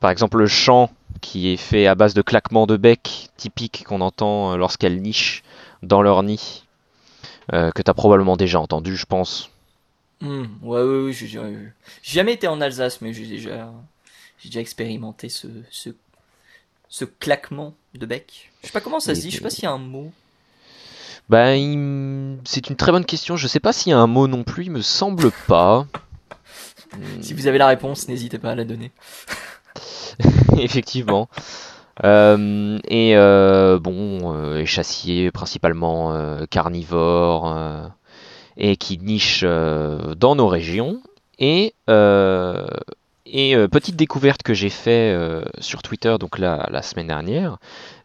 par 0.00 0.10
exemple, 0.10 0.38
le 0.38 0.46
chant 0.46 0.90
qui 1.20 1.52
est 1.52 1.56
fait 1.58 1.86
à 1.86 1.94
base 1.94 2.14
de 2.14 2.22
claquements 2.22 2.66
de 2.66 2.76
bec 2.76 3.28
typiques 3.36 3.84
qu'on 3.86 4.00
entend 4.00 4.52
euh, 4.52 4.56
lorsqu'elles 4.56 5.00
nichent 5.00 5.42
dans 5.82 6.02
leur 6.02 6.22
nid, 6.22 6.64
euh, 7.52 7.70
que 7.70 7.82
tu 7.82 7.90
as 7.90 7.94
probablement 7.94 8.36
déjà 8.36 8.58
entendu, 8.58 8.96
je 8.96 9.06
pense. 9.06 9.50
Hmm, 10.20 10.46
ouais, 10.62 10.82
ouais, 10.82 11.04
ouais, 11.04 11.12
j'ai 11.12 11.40
jamais 12.02 12.34
été 12.34 12.46
en 12.48 12.60
Alsace, 12.60 13.00
mais 13.00 13.12
j'ai 13.12 13.26
déjà, 13.26 13.72
déjà 14.42 14.60
expérimenté 14.60 15.28
ce, 15.28 15.48
ce, 15.70 15.90
ce, 16.88 17.04
claquement 17.04 17.74
de 17.94 18.04
bec. 18.06 18.50
Je 18.62 18.66
sais 18.66 18.72
pas 18.72 18.80
comment 18.80 19.00
ça 19.00 19.14
se 19.14 19.20
dit, 19.20 19.30
je 19.30 19.36
sais 19.36 19.42
pas 19.42 19.50
s'il 19.50 19.64
y 19.64 19.66
a 19.66 19.72
un 19.72 19.78
mot. 19.78 20.12
Ben, 21.28 22.38
c'est 22.44 22.68
une 22.68 22.76
très 22.76 22.92
bonne 22.92 23.04
question. 23.04 23.36
Je 23.36 23.46
sais 23.46 23.60
pas 23.60 23.72
s'il 23.72 23.90
y 23.90 23.92
a 23.94 23.98
un 23.98 24.06
mot 24.06 24.26
non 24.26 24.44
plus, 24.44 24.64
il 24.64 24.72
me 24.72 24.82
semble 24.82 25.30
pas. 25.46 25.86
si 27.20 27.34
vous 27.34 27.46
avez 27.46 27.58
la 27.58 27.68
réponse, 27.68 28.08
n'hésitez 28.08 28.38
pas 28.38 28.50
à 28.50 28.54
la 28.54 28.64
donner. 28.64 28.90
effectivement. 30.58 31.28
Euh, 32.04 32.78
et 32.88 33.16
euh, 33.16 33.78
bon, 33.78 34.34
euh, 34.34 34.64
chassier 34.64 35.30
principalement 35.30 36.16
carnivore 36.50 37.54
et 38.56 38.76
qui 38.76 38.98
niche 38.98 39.44
dans 39.44 40.34
nos 40.34 40.48
régions. 40.48 41.00
Et, 41.38 41.74
et 43.26 43.56
petite 43.68 43.96
découverte 43.96 44.42
que 44.42 44.52
j'ai 44.54 44.68
fait 44.68 45.16
sur 45.58 45.82
Twitter 45.82 46.16
donc 46.20 46.38
la, 46.38 46.68
la 46.70 46.82
semaine 46.82 47.06
dernière, 47.06 47.58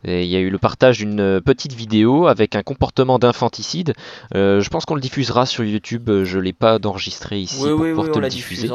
il 0.06 0.24
y 0.24 0.36
a 0.38 0.40
eu 0.40 0.50
le 0.50 0.58
partage 0.58 1.00
d'une 1.00 1.42
petite 1.42 1.74
vidéo 1.74 2.28
avec 2.28 2.56
un 2.56 2.64
comportement 2.64 3.20
d'infanticide. 3.20 3.94
je 4.34 4.70
pense 4.70 4.86
qu'on 4.86 4.96
le 4.96 5.02
diffusera 5.02 5.46
sur 5.46 5.64
YouTube. 5.66 6.10
Je 6.24 6.40
l'ai 6.40 6.54
pas 6.54 6.80
d'enregistré 6.80 7.40
ici 7.40 7.62
pour 7.62 7.78
pouvoir 7.78 8.12
te 8.12 8.20
le 8.20 8.30
diffuser 8.30 8.70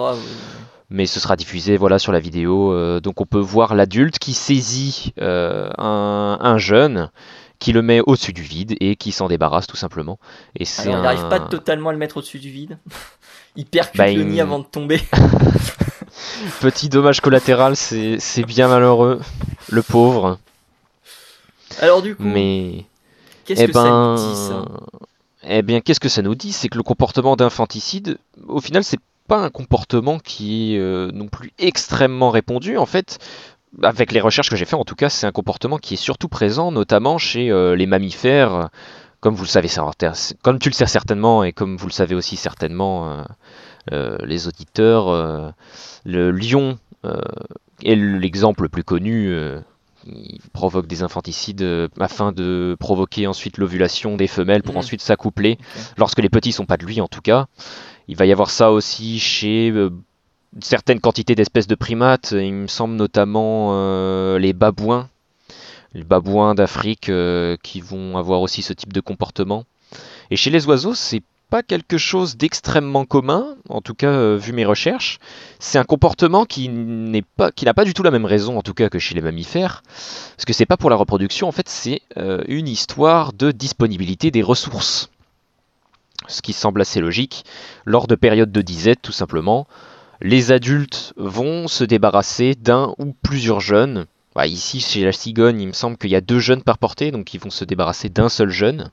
mais 0.90 1.06
ce 1.06 1.20
sera 1.20 1.36
diffusé 1.36 1.76
voilà 1.76 1.98
sur 1.98 2.12
la 2.12 2.20
vidéo. 2.20 2.72
Euh, 2.72 3.00
donc 3.00 3.20
on 3.20 3.26
peut 3.26 3.38
voir 3.38 3.74
l'adulte 3.74 4.18
qui 4.18 4.34
saisit 4.34 5.14
euh, 5.20 5.70
un, 5.78 6.58
jeune, 6.58 7.10
qui 7.58 7.72
le 7.72 7.82
met 7.82 8.00
au-dessus 8.00 8.32
du 8.32 8.42
vide 8.42 8.76
et 8.80 8.96
qui 8.96 9.12
s'en 9.12 9.28
débarrasse 9.28 9.66
tout 9.66 9.76
simplement. 9.76 10.18
Et 10.56 10.64
c'est 10.64 10.90
il 10.90 11.00
n'arrive 11.00 11.28
pas 11.28 11.40
totalement 11.40 11.90
à 11.90 11.92
le 11.92 11.98
mettre 11.98 12.18
au-dessus 12.18 12.40
du 12.40 12.50
vide. 12.50 12.78
il 13.56 13.66
percute 13.66 13.98
bah, 13.98 14.12
le 14.12 14.24
nid 14.24 14.40
avant 14.40 14.58
de 14.58 14.64
tomber. 14.64 15.00
Petit 16.60 16.88
dommage 16.88 17.20
collatéral, 17.20 17.76
c'est 17.76 18.44
bien 18.44 18.68
malheureux, 18.68 19.20
le 19.68 19.82
pauvre. 19.82 20.38
Alors 21.80 22.02
du 22.02 22.16
coup, 22.16 22.24
mais 22.24 22.84
qu'est-ce 23.44 23.62
eh 23.62 23.66
que 23.68 23.72
ça 23.72 23.88
nous 23.88 24.16
dit 24.16 24.36
ça? 24.36 24.64
Eh 25.42 25.62
bien, 25.62 25.80
qu'est-ce 25.80 26.00
que 26.00 26.08
ça 26.08 26.22
nous 26.22 26.34
dit? 26.34 26.52
C'est 26.52 26.68
que 26.68 26.76
le 26.76 26.82
comportement 26.82 27.36
d'infanticide, 27.36 28.18
au 28.46 28.60
final, 28.60 28.84
c'est 28.84 28.98
pas 29.30 29.38
un 29.38 29.48
comportement 29.50 30.18
qui 30.18 30.74
est 30.74 30.78
euh, 30.80 31.12
non 31.12 31.28
plus 31.28 31.52
extrêmement 31.60 32.30
répandu. 32.30 32.76
En 32.76 32.84
fait, 32.84 33.20
avec 33.80 34.10
les 34.10 34.20
recherches 34.20 34.50
que 34.50 34.56
j'ai 34.56 34.64
fait, 34.64 34.74
en 34.74 34.84
tout 34.84 34.96
cas, 34.96 35.08
c'est 35.08 35.24
un 35.24 35.30
comportement 35.30 35.78
qui 35.78 35.94
est 35.94 35.96
surtout 36.08 36.26
présent, 36.26 36.72
notamment 36.72 37.16
chez 37.16 37.48
euh, 37.48 37.76
les 37.76 37.86
mammifères, 37.86 38.70
comme 39.20 39.36
vous 39.36 39.44
le 39.44 39.48
savez, 39.48 39.68
comme 40.42 40.58
tu 40.58 40.68
le 40.68 40.74
sais 40.74 40.86
certainement, 40.86 41.44
et 41.44 41.52
comme 41.52 41.76
vous 41.76 41.86
le 41.86 41.92
savez 41.92 42.16
aussi 42.16 42.34
certainement, 42.34 43.24
euh, 43.92 44.18
les 44.24 44.48
auditeurs, 44.48 45.54
le 46.04 46.30
lion 46.32 46.78
est 47.84 47.94
l'exemple 47.94 48.64
le 48.64 48.68
plus 48.68 48.82
connu. 48.84 49.32
il 50.06 50.40
provoque 50.54 50.86
des 50.86 51.02
infanticides 51.02 51.88
afin 52.00 52.32
de 52.32 52.74
provoquer 52.80 53.26
ensuite 53.26 53.58
l'ovulation 53.58 54.16
des 54.16 54.28
femelles 54.28 54.62
pour 54.62 54.74
Mhm. 54.74 54.80
ensuite 54.80 55.02
s'accoupler, 55.02 55.58
lorsque 55.98 56.20
les 56.20 56.30
petits 56.30 56.52
sont 56.52 56.64
pas 56.64 56.78
de 56.78 56.86
lui 56.86 57.02
en 57.02 57.06
tout 57.06 57.20
cas. 57.20 57.46
Il 58.10 58.16
va 58.16 58.26
y 58.26 58.32
avoir 58.32 58.50
ça 58.50 58.72
aussi 58.72 59.20
chez 59.20 59.72
certaines 60.60 60.98
quantités 60.98 61.36
d'espèces 61.36 61.68
de 61.68 61.76
primates, 61.76 62.32
il 62.32 62.52
me 62.52 62.66
semble 62.66 62.96
notamment 62.96 63.68
euh, 63.70 64.36
les 64.40 64.52
babouins, 64.52 65.08
les 65.94 66.02
babouins 66.02 66.56
d'Afrique 66.56 67.08
euh, 67.08 67.56
qui 67.62 67.80
vont 67.80 68.18
avoir 68.18 68.40
aussi 68.40 68.62
ce 68.62 68.72
type 68.72 68.92
de 68.92 69.00
comportement. 69.00 69.64
Et 70.32 70.34
chez 70.34 70.50
les 70.50 70.66
oiseaux, 70.66 70.96
c'est 70.96 71.22
pas 71.50 71.62
quelque 71.62 71.98
chose 71.98 72.36
d'extrêmement 72.36 73.04
commun, 73.04 73.54
en 73.68 73.80
tout 73.80 73.94
cas 73.94 74.10
euh, 74.10 74.36
vu 74.36 74.52
mes 74.52 74.64
recherches. 74.64 75.20
C'est 75.60 75.78
un 75.78 75.84
comportement 75.84 76.46
qui 76.46 76.68
qui 77.54 77.64
n'a 77.64 77.74
pas 77.74 77.84
du 77.84 77.94
tout 77.94 78.02
la 78.02 78.10
même 78.10 78.24
raison, 78.24 78.58
en 78.58 78.62
tout 78.62 78.74
cas 78.74 78.88
que 78.88 78.98
chez 78.98 79.14
les 79.14 79.20
mammifères, 79.20 79.84
parce 80.36 80.46
que 80.46 80.52
c'est 80.52 80.66
pas 80.66 80.76
pour 80.76 80.90
la 80.90 80.96
reproduction. 80.96 81.46
En 81.46 81.52
fait, 81.52 81.68
c'est 81.68 82.02
euh, 82.16 82.42
une 82.48 82.66
histoire 82.66 83.32
de 83.32 83.52
disponibilité 83.52 84.32
des 84.32 84.42
ressources, 84.42 85.10
ce 86.28 86.42
qui 86.42 86.52
semble 86.52 86.80
assez 86.80 87.00
logique 87.00 87.44
lors 87.84 88.06
de 88.06 88.14
périodes 88.14 88.52
de 88.52 88.62
disette, 88.62 89.02
tout 89.02 89.12
simplement 89.12 89.66
les 90.22 90.52
adultes 90.52 91.14
vont 91.16 91.66
se 91.66 91.82
débarrasser 91.82 92.54
d'un 92.54 92.94
ou 92.98 93.14
plusieurs 93.22 93.60
jeunes. 93.60 94.04
Bah, 94.34 94.46
ici, 94.46 94.80
chez 94.80 95.02
la 95.02 95.12
cigogne, 95.12 95.60
il 95.60 95.68
me 95.68 95.72
semble 95.72 95.96
qu'il 95.96 96.10
y 96.10 96.14
a 96.16 96.20
deux 96.20 96.38
jeunes 96.38 96.62
par 96.62 96.76
portée, 96.76 97.10
donc 97.10 97.32
ils 97.32 97.40
vont 97.40 97.48
se 97.50 97.64
débarrasser 97.64 98.10
d'un 98.10 98.28
seul 98.28 98.50
jeune. 98.50 98.90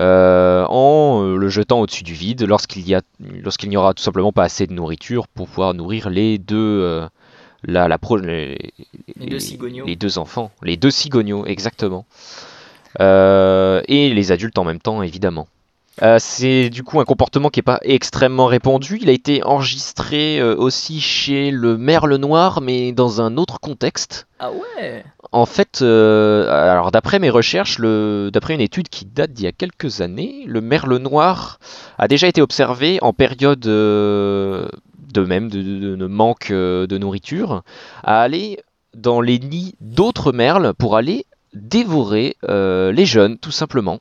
Euh, 0.00 0.64
en 0.68 1.22
euh, 1.22 1.36
le 1.36 1.48
jetant 1.48 1.80
au-dessus 1.80 2.02
du 2.02 2.14
vide 2.14 2.42
lorsqu'il 2.42 2.84
y 2.88 2.96
a 2.96 3.00
lorsqu'il 3.44 3.68
n'y 3.68 3.76
aura 3.76 3.94
tout 3.94 4.02
simplement 4.02 4.32
pas 4.32 4.42
assez 4.42 4.66
de 4.66 4.72
nourriture 4.72 5.28
pour 5.28 5.46
pouvoir 5.46 5.72
nourrir 5.72 6.10
les 6.10 6.36
deux 6.38 6.56
euh, 6.82 7.06
la, 7.62 7.86
la 7.86 7.96
pro, 7.96 8.16
les, 8.16 8.58
Les 9.14 9.26
deux 9.26 9.38
cigognos. 9.38 9.86
les 9.86 9.94
deux 9.94 10.18
enfants 10.18 10.50
les 10.64 10.76
deux 10.76 10.90
cigognos 10.90 11.46
exactement 11.46 12.06
Euh, 13.00 13.82
et 13.86 14.12
les 14.12 14.32
adultes 14.32 14.58
en 14.58 14.64
même 14.64 14.80
temps 14.80 15.00
évidemment 15.02 15.46
euh, 16.02 16.16
c'est 16.18 16.70
du 16.70 16.82
coup 16.82 17.00
un 17.00 17.04
comportement 17.04 17.48
qui 17.50 17.58
n'est 17.60 17.64
pas 17.64 17.78
extrêmement 17.82 18.46
répandu. 18.46 18.98
Il 19.00 19.08
a 19.08 19.12
été 19.12 19.44
enregistré 19.44 20.40
euh, 20.40 20.56
aussi 20.56 21.00
chez 21.00 21.50
le 21.50 21.76
merle 21.76 22.16
noir, 22.16 22.60
mais 22.60 22.92
dans 22.92 23.20
un 23.20 23.36
autre 23.36 23.60
contexte. 23.60 24.26
Ah 24.40 24.50
ouais 24.50 25.04
En 25.32 25.46
fait, 25.46 25.80
euh, 25.82 26.48
alors 26.50 26.90
d'après 26.90 27.18
mes 27.20 27.30
recherches, 27.30 27.78
le- 27.78 28.30
d'après 28.32 28.54
une 28.54 28.60
étude 28.60 28.88
qui 28.88 29.04
date 29.04 29.32
d'il 29.32 29.44
y 29.44 29.48
a 29.48 29.52
quelques 29.52 30.00
années, 30.00 30.44
le 30.48 30.60
merle 30.60 30.96
noir 30.98 31.58
a 31.98 32.08
déjà 32.08 32.26
été 32.26 32.42
observé 32.42 32.98
en 33.02 33.12
période 33.12 33.60
de 33.60 34.68
même 35.16 35.48
de, 35.48 35.62
de- 35.62 35.96
de 35.96 36.06
manque 36.06 36.50
de 36.50 36.98
nourriture, 36.98 37.62
à 38.02 38.20
aller 38.20 38.58
dans 38.96 39.20
les 39.20 39.38
nids 39.38 39.74
d'autres 39.80 40.32
merles 40.32 40.74
pour 40.74 40.96
aller 40.96 41.24
dévorer 41.54 42.36
les 42.48 43.06
jeunes, 43.06 43.38
tout 43.38 43.52
simplement. 43.52 44.00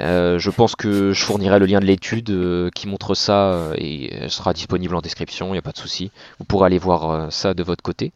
Euh, 0.00 0.38
je 0.38 0.50
pense 0.50 0.74
que 0.74 1.12
je 1.12 1.24
fournirai 1.24 1.58
le 1.58 1.66
lien 1.66 1.80
de 1.80 1.84
l'étude 1.84 2.30
euh, 2.30 2.70
qui 2.74 2.88
montre 2.88 3.14
ça 3.14 3.52
euh, 3.52 3.74
et 3.76 4.12
elle 4.12 4.30
sera 4.30 4.52
disponible 4.52 4.94
en 4.96 5.00
description, 5.00 5.48
il 5.48 5.52
n'y 5.52 5.58
a 5.58 5.62
pas 5.62 5.72
de 5.72 5.78
souci. 5.78 6.10
Vous 6.38 6.44
pourrez 6.44 6.66
aller 6.66 6.78
voir 6.78 7.30
ça 7.32 7.54
de 7.54 7.62
votre 7.62 7.82
côté. 7.82 8.12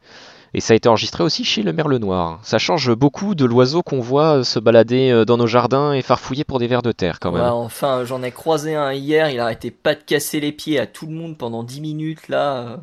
Et 0.55 0.61
ça 0.61 0.73
a 0.73 0.77
été 0.77 0.89
enregistré 0.89 1.23
aussi 1.23 1.45
chez 1.45 1.63
le 1.63 1.75
merle 1.75 1.95
noir. 1.97 2.41
Ça 2.43 2.57
change 2.59 2.91
beaucoup 2.95 3.35
de 3.35 3.45
l'oiseau 3.45 3.83
qu'on 3.83 4.01
voit 4.01 4.45
se 4.45 4.59
balader 4.59 5.25
dans 5.27 5.37
nos 5.37 5.47
jardins 5.47 5.93
et 5.93 6.01
farfouiller 6.01 6.45
pour 6.45 6.59
des 6.59 6.67
vers 6.67 6.81
de 6.81 6.91
terre 6.91 7.21
quand 7.21 7.33
même. 7.33 7.43
Ouais, 7.43 7.49
enfin, 7.49 8.05
j'en 8.07 8.23
ai 8.23 8.31
croisé 8.31 8.75
un 8.75 8.95
hier, 8.95 9.29
il 9.29 9.41
arrêtait 9.41 9.71
pas 9.71 9.95
de 9.95 10.01
casser 10.01 10.41
les 10.41 10.53
pieds 10.53 10.81
à 10.81 10.87
tout 10.87 11.07
le 11.07 11.13
monde 11.13 11.37
pendant 11.37 11.63
10 11.63 11.83
minutes 11.83 12.29
là. 12.29 12.79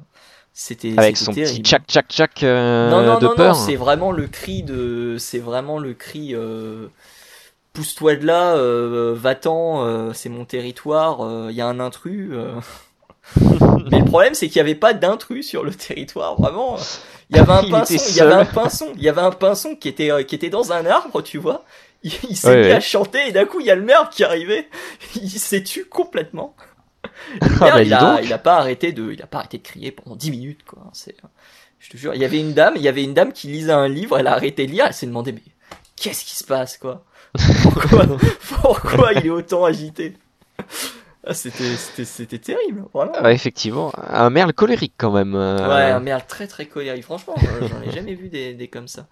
C'était 0.54 0.94
Avec 0.96 1.18
son 1.18 1.34
terrible. 1.34 1.54
petit 1.54 1.64
tchac 1.64 1.84
tchac 1.88 2.08
tchac 2.08 2.44
non, 2.44 3.04
non, 3.04 3.18
de 3.20 3.26
non, 3.26 3.36
peur. 3.36 3.56
c'est 3.56 3.76
vraiment 3.76 4.12
le 4.12 4.28
cri 4.28 4.62
de. 4.62 5.18
C'est 5.18 5.40
vraiment 5.40 5.80
le 5.80 5.94
cri. 5.94 6.36
Euh... 7.80 7.84
Pousse-toi 7.84 8.16
de 8.16 8.26
là, 8.26 8.56
euh, 8.56 9.14
va-t'en, 9.16 9.86
euh, 9.86 10.14
c'est 10.14 10.30
mon 10.30 10.46
territoire, 10.46 11.50
il 11.50 11.56
y 11.56 11.62
a 11.62 11.68
un 11.68 11.80
intrus. 11.80 12.30
euh. 12.34 12.54
Mais 13.92 14.00
le 14.00 14.06
problème, 14.06 14.34
c'est 14.34 14.48
qu'il 14.48 14.58
n'y 14.62 14.68
avait 14.70 14.76
pas 14.76 14.94
d'intrus 14.94 15.48
sur 15.48 15.64
le 15.64 15.74
territoire, 15.74 16.40
vraiment. 16.40 16.78
Il 17.30 17.38
y 17.38 17.40
avait 17.40 17.52
un 17.54 17.62
Il 17.64 17.72
pinson, 17.72 17.96
il 18.10 18.16
y 18.16 18.22
avait 18.22 18.34
un 18.34 18.46
pinson, 18.46 18.88
il 18.96 19.04
y 19.04 19.10
avait 19.10 19.22
un 19.22 19.32
pinson 19.32 19.76
qui 19.76 19.88
était, 19.90 20.12
euh, 20.12 20.24
qui 20.24 20.36
était 20.36 20.50
dans 20.50 20.72
un 20.72 20.86
arbre, 20.86 21.22
tu 21.22 21.38
vois. 21.38 21.66
Il, 22.04 22.14
il 22.30 22.38
s'est 22.38 22.48
Ouais, 22.48 22.62
mis 22.62 22.68
ouais. 22.68 22.74
à 22.74 22.80
chanter 22.80 23.28
et 23.28 23.32
d'un 23.32 23.46
coup, 23.46 23.60
il 23.60 23.66
y 23.66 23.72
a 23.72 23.76
le 23.76 23.82
merle 23.84 24.10
qui 24.10 24.24
arrivait. 24.24 24.70
Il 25.16 25.30
s'est 25.30 25.64
tué 25.64 25.84
complètement. 25.86 26.56
Le 27.42 27.50
Ah, 27.62 27.72
bah, 27.72 27.84
il, 27.84 27.94
a, 27.94 28.20
il 28.22 28.32
a 28.34 28.38
pas 28.38 28.58
arrêté 28.58 28.92
de, 28.94 29.12
il 29.12 29.22
a 29.22 29.28
pas 29.28 29.40
arrêté 29.40 29.58
de 29.58 29.64
crier 29.64 29.92
pendant 29.92 30.16
10 30.16 30.32
minutes, 30.32 30.64
quoi. 30.66 30.80
C'est, 30.94 31.16
je 31.80 31.90
te 31.90 31.98
jure, 31.98 32.14
il 32.16 32.22
y 32.22 32.26
avait 32.26 32.40
une 32.40 32.54
dame, 32.54 32.74
il 32.78 32.82
y 32.82 32.88
avait 32.88 33.04
une 33.04 33.14
dame 33.14 33.34
qui 33.34 33.48
lisait 33.48 33.72
un 33.74 33.88
livre, 33.88 34.18
elle 34.20 34.28
a 34.28 34.34
arrêté 34.34 34.66
de 34.68 34.72
lire, 34.72 34.86
elle 34.88 34.94
s'est 34.94 35.06
demandé, 35.08 35.32
mais 35.32 35.44
qu'est-ce 35.96 36.26
qui 36.26 36.36
se 36.36 36.44
passe, 36.44 36.78
quoi? 36.78 37.04
Pourquoi, 37.64 38.06
pourquoi 38.62 39.14
il 39.14 39.26
est 39.26 39.30
autant 39.30 39.66
agité? 39.66 40.14
Ah, 41.28 41.34
c'était, 41.34 41.76
c'était, 41.76 42.06
c'était 42.06 42.38
terrible, 42.40 42.84
vraiment. 42.94 43.22
Ouais, 43.24 43.34
effectivement, 43.34 43.92
un 43.98 44.30
merle 44.30 44.54
colérique 44.54 44.94
quand 44.98 45.12
même. 45.12 45.34
euh. 45.36 45.68
Ouais, 45.68 45.90
un 45.92 46.00
merle 46.00 46.22
très 46.28 46.48
très 46.48 46.68
colérique. 46.68 47.04
Franchement, 47.04 47.36
j'en- 47.38 47.68
j'en 47.68 47.82
ai 47.82 47.92
jamais 47.92 48.14
vu 48.14 48.30
des, 48.30 48.54
des 48.54 48.68
comme 48.68 48.88
ça. 48.88 49.08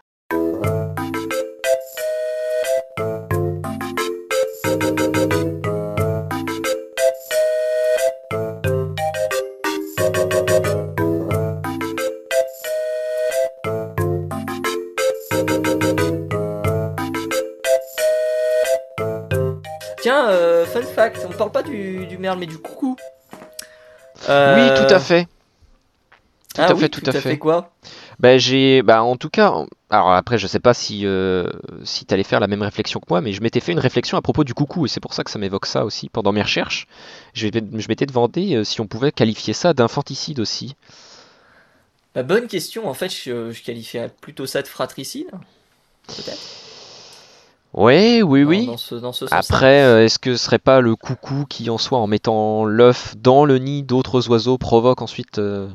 Tiens, 20.03 20.27
euh, 20.27 20.65
fun 20.65 20.81
fact, 20.81 21.25
on 21.29 21.31
parle 21.31 21.53
pas 21.53 21.63
du, 21.63 22.05
du 22.07 22.17
merle 22.17 22.38
mais 22.38 22.45
du 22.45 22.57
coucou. 22.57 22.98
Euh, 24.27 24.55
Oui, 24.57 24.86
tout 24.86 24.93
à 24.93 25.00
fait. 25.00 25.29
Tout 26.53 26.62
ah 26.62 26.65
à 26.65 26.74
oui, 26.74 26.81
fait, 26.81 26.89
tout 26.89 27.01
à 27.05 27.13
fait. 27.13 27.38
quoi? 27.38 27.72
Bah, 28.19 28.38
j'ai, 28.38 28.81
bah, 28.81 29.01
en 29.01 29.15
tout 29.15 29.29
cas, 29.29 29.53
alors 29.89 30.12
après, 30.12 30.38
je 30.38 30.45
sais 30.45 30.60
pas 30.60 30.74
si, 30.74 31.05
euh, 31.05 31.48
si 31.86 32.03
t'allais 32.03 32.24
faire 32.24 32.41
la 32.41 32.48
même 32.48 32.63
réflexion 32.63 33.00
que 33.00 33.05
moi, 33.10 33.22
mais 33.22 33.31
je 33.31 33.41
m'étais 33.41 33.62
fait 33.62 33.72
une 33.72 33.79
réflexion 33.79 34.17
à 34.17 34.22
propos 34.22 34.43
du 34.43 34.53
coucou, 34.53 34.86
et 34.86 34.89
c'est 34.89 35.00
pour 35.00 35.13
ça 35.13 35.24
que 35.24 35.31
ça 35.31 35.39
m'évoque 35.39 35.67
ça 35.67 35.86
aussi 35.86 36.10
pendant 36.10 36.33
mes 36.33 36.41
recherches. 36.41 36.86
Je 37.33 37.48
m'étais 37.88 38.05
demandé 38.05 38.55
euh, 38.55 38.65
si 38.65 38.81
on 38.81 38.88
pouvait 38.88 39.13
qualifier 39.13 39.53
ça 39.53 39.74
d'infanticide 39.74 40.41
aussi. 40.41 40.75
Bah, 42.13 42.24
bonne 42.24 42.48
question. 42.48 42.89
En 42.89 42.93
fait, 42.93 43.07
je, 43.07 43.51
je 43.51 43.63
qualifierais 43.63 44.12
plutôt 44.19 44.48
ça 44.48 44.62
de 44.62 44.67
fratricide. 44.67 45.31
Peut-être? 46.07 46.72
Oui, 47.73 48.21
oui. 48.21 48.67
Dans 48.67 48.77
ce, 48.77 48.95
dans 48.95 49.13
ce 49.13 49.25
sens 49.25 49.33
Après, 49.51 49.83
euh, 49.83 50.05
est-ce 50.05 50.19
que 50.19 50.35
ce 50.35 50.45
serait 50.45 50.59
pas 50.59 50.79
le 50.79 50.95
coucou 50.95 51.45
qui, 51.49 51.69
en 51.69 51.77
soi, 51.77 51.97
en 51.97 52.07
mettant 52.07 52.65
l'œuf 52.65 53.15
dans 53.17 53.45
le 53.45 53.57
nid 53.57 53.83
d'autres 53.83 54.29
oiseaux, 54.29 54.57
provoque 54.57 55.01
ensuite. 55.01 55.39
euh, 55.39 55.67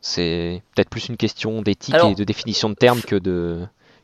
c'est 0.00 0.62
peut-être 0.74 0.90
plus 0.90 1.08
une 1.08 1.16
question 1.16 1.62
d'éthique 1.62 1.94
Alors, 1.94 2.10
et 2.10 2.14
de 2.14 2.24
définition 2.24 2.68
de 2.68 2.74
termes 2.74 3.02
que 3.02 3.16
de 3.16 3.60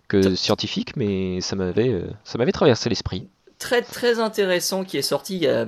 que 0.06 0.36
scientifique, 0.36 0.96
mais 0.96 1.40
ça 1.40 1.56
m'avait 1.56 1.90
euh, 1.90 2.06
ça 2.24 2.38
m'avait 2.38 2.52
traversé 2.52 2.88
l'esprit. 2.88 3.28
Très 3.58 3.82
très 3.82 4.20
intéressant 4.20 4.84
qui 4.84 4.96
est 4.96 5.02
sorti 5.02 5.36
il 5.36 5.42
y 5.42 5.48
a 5.48 5.66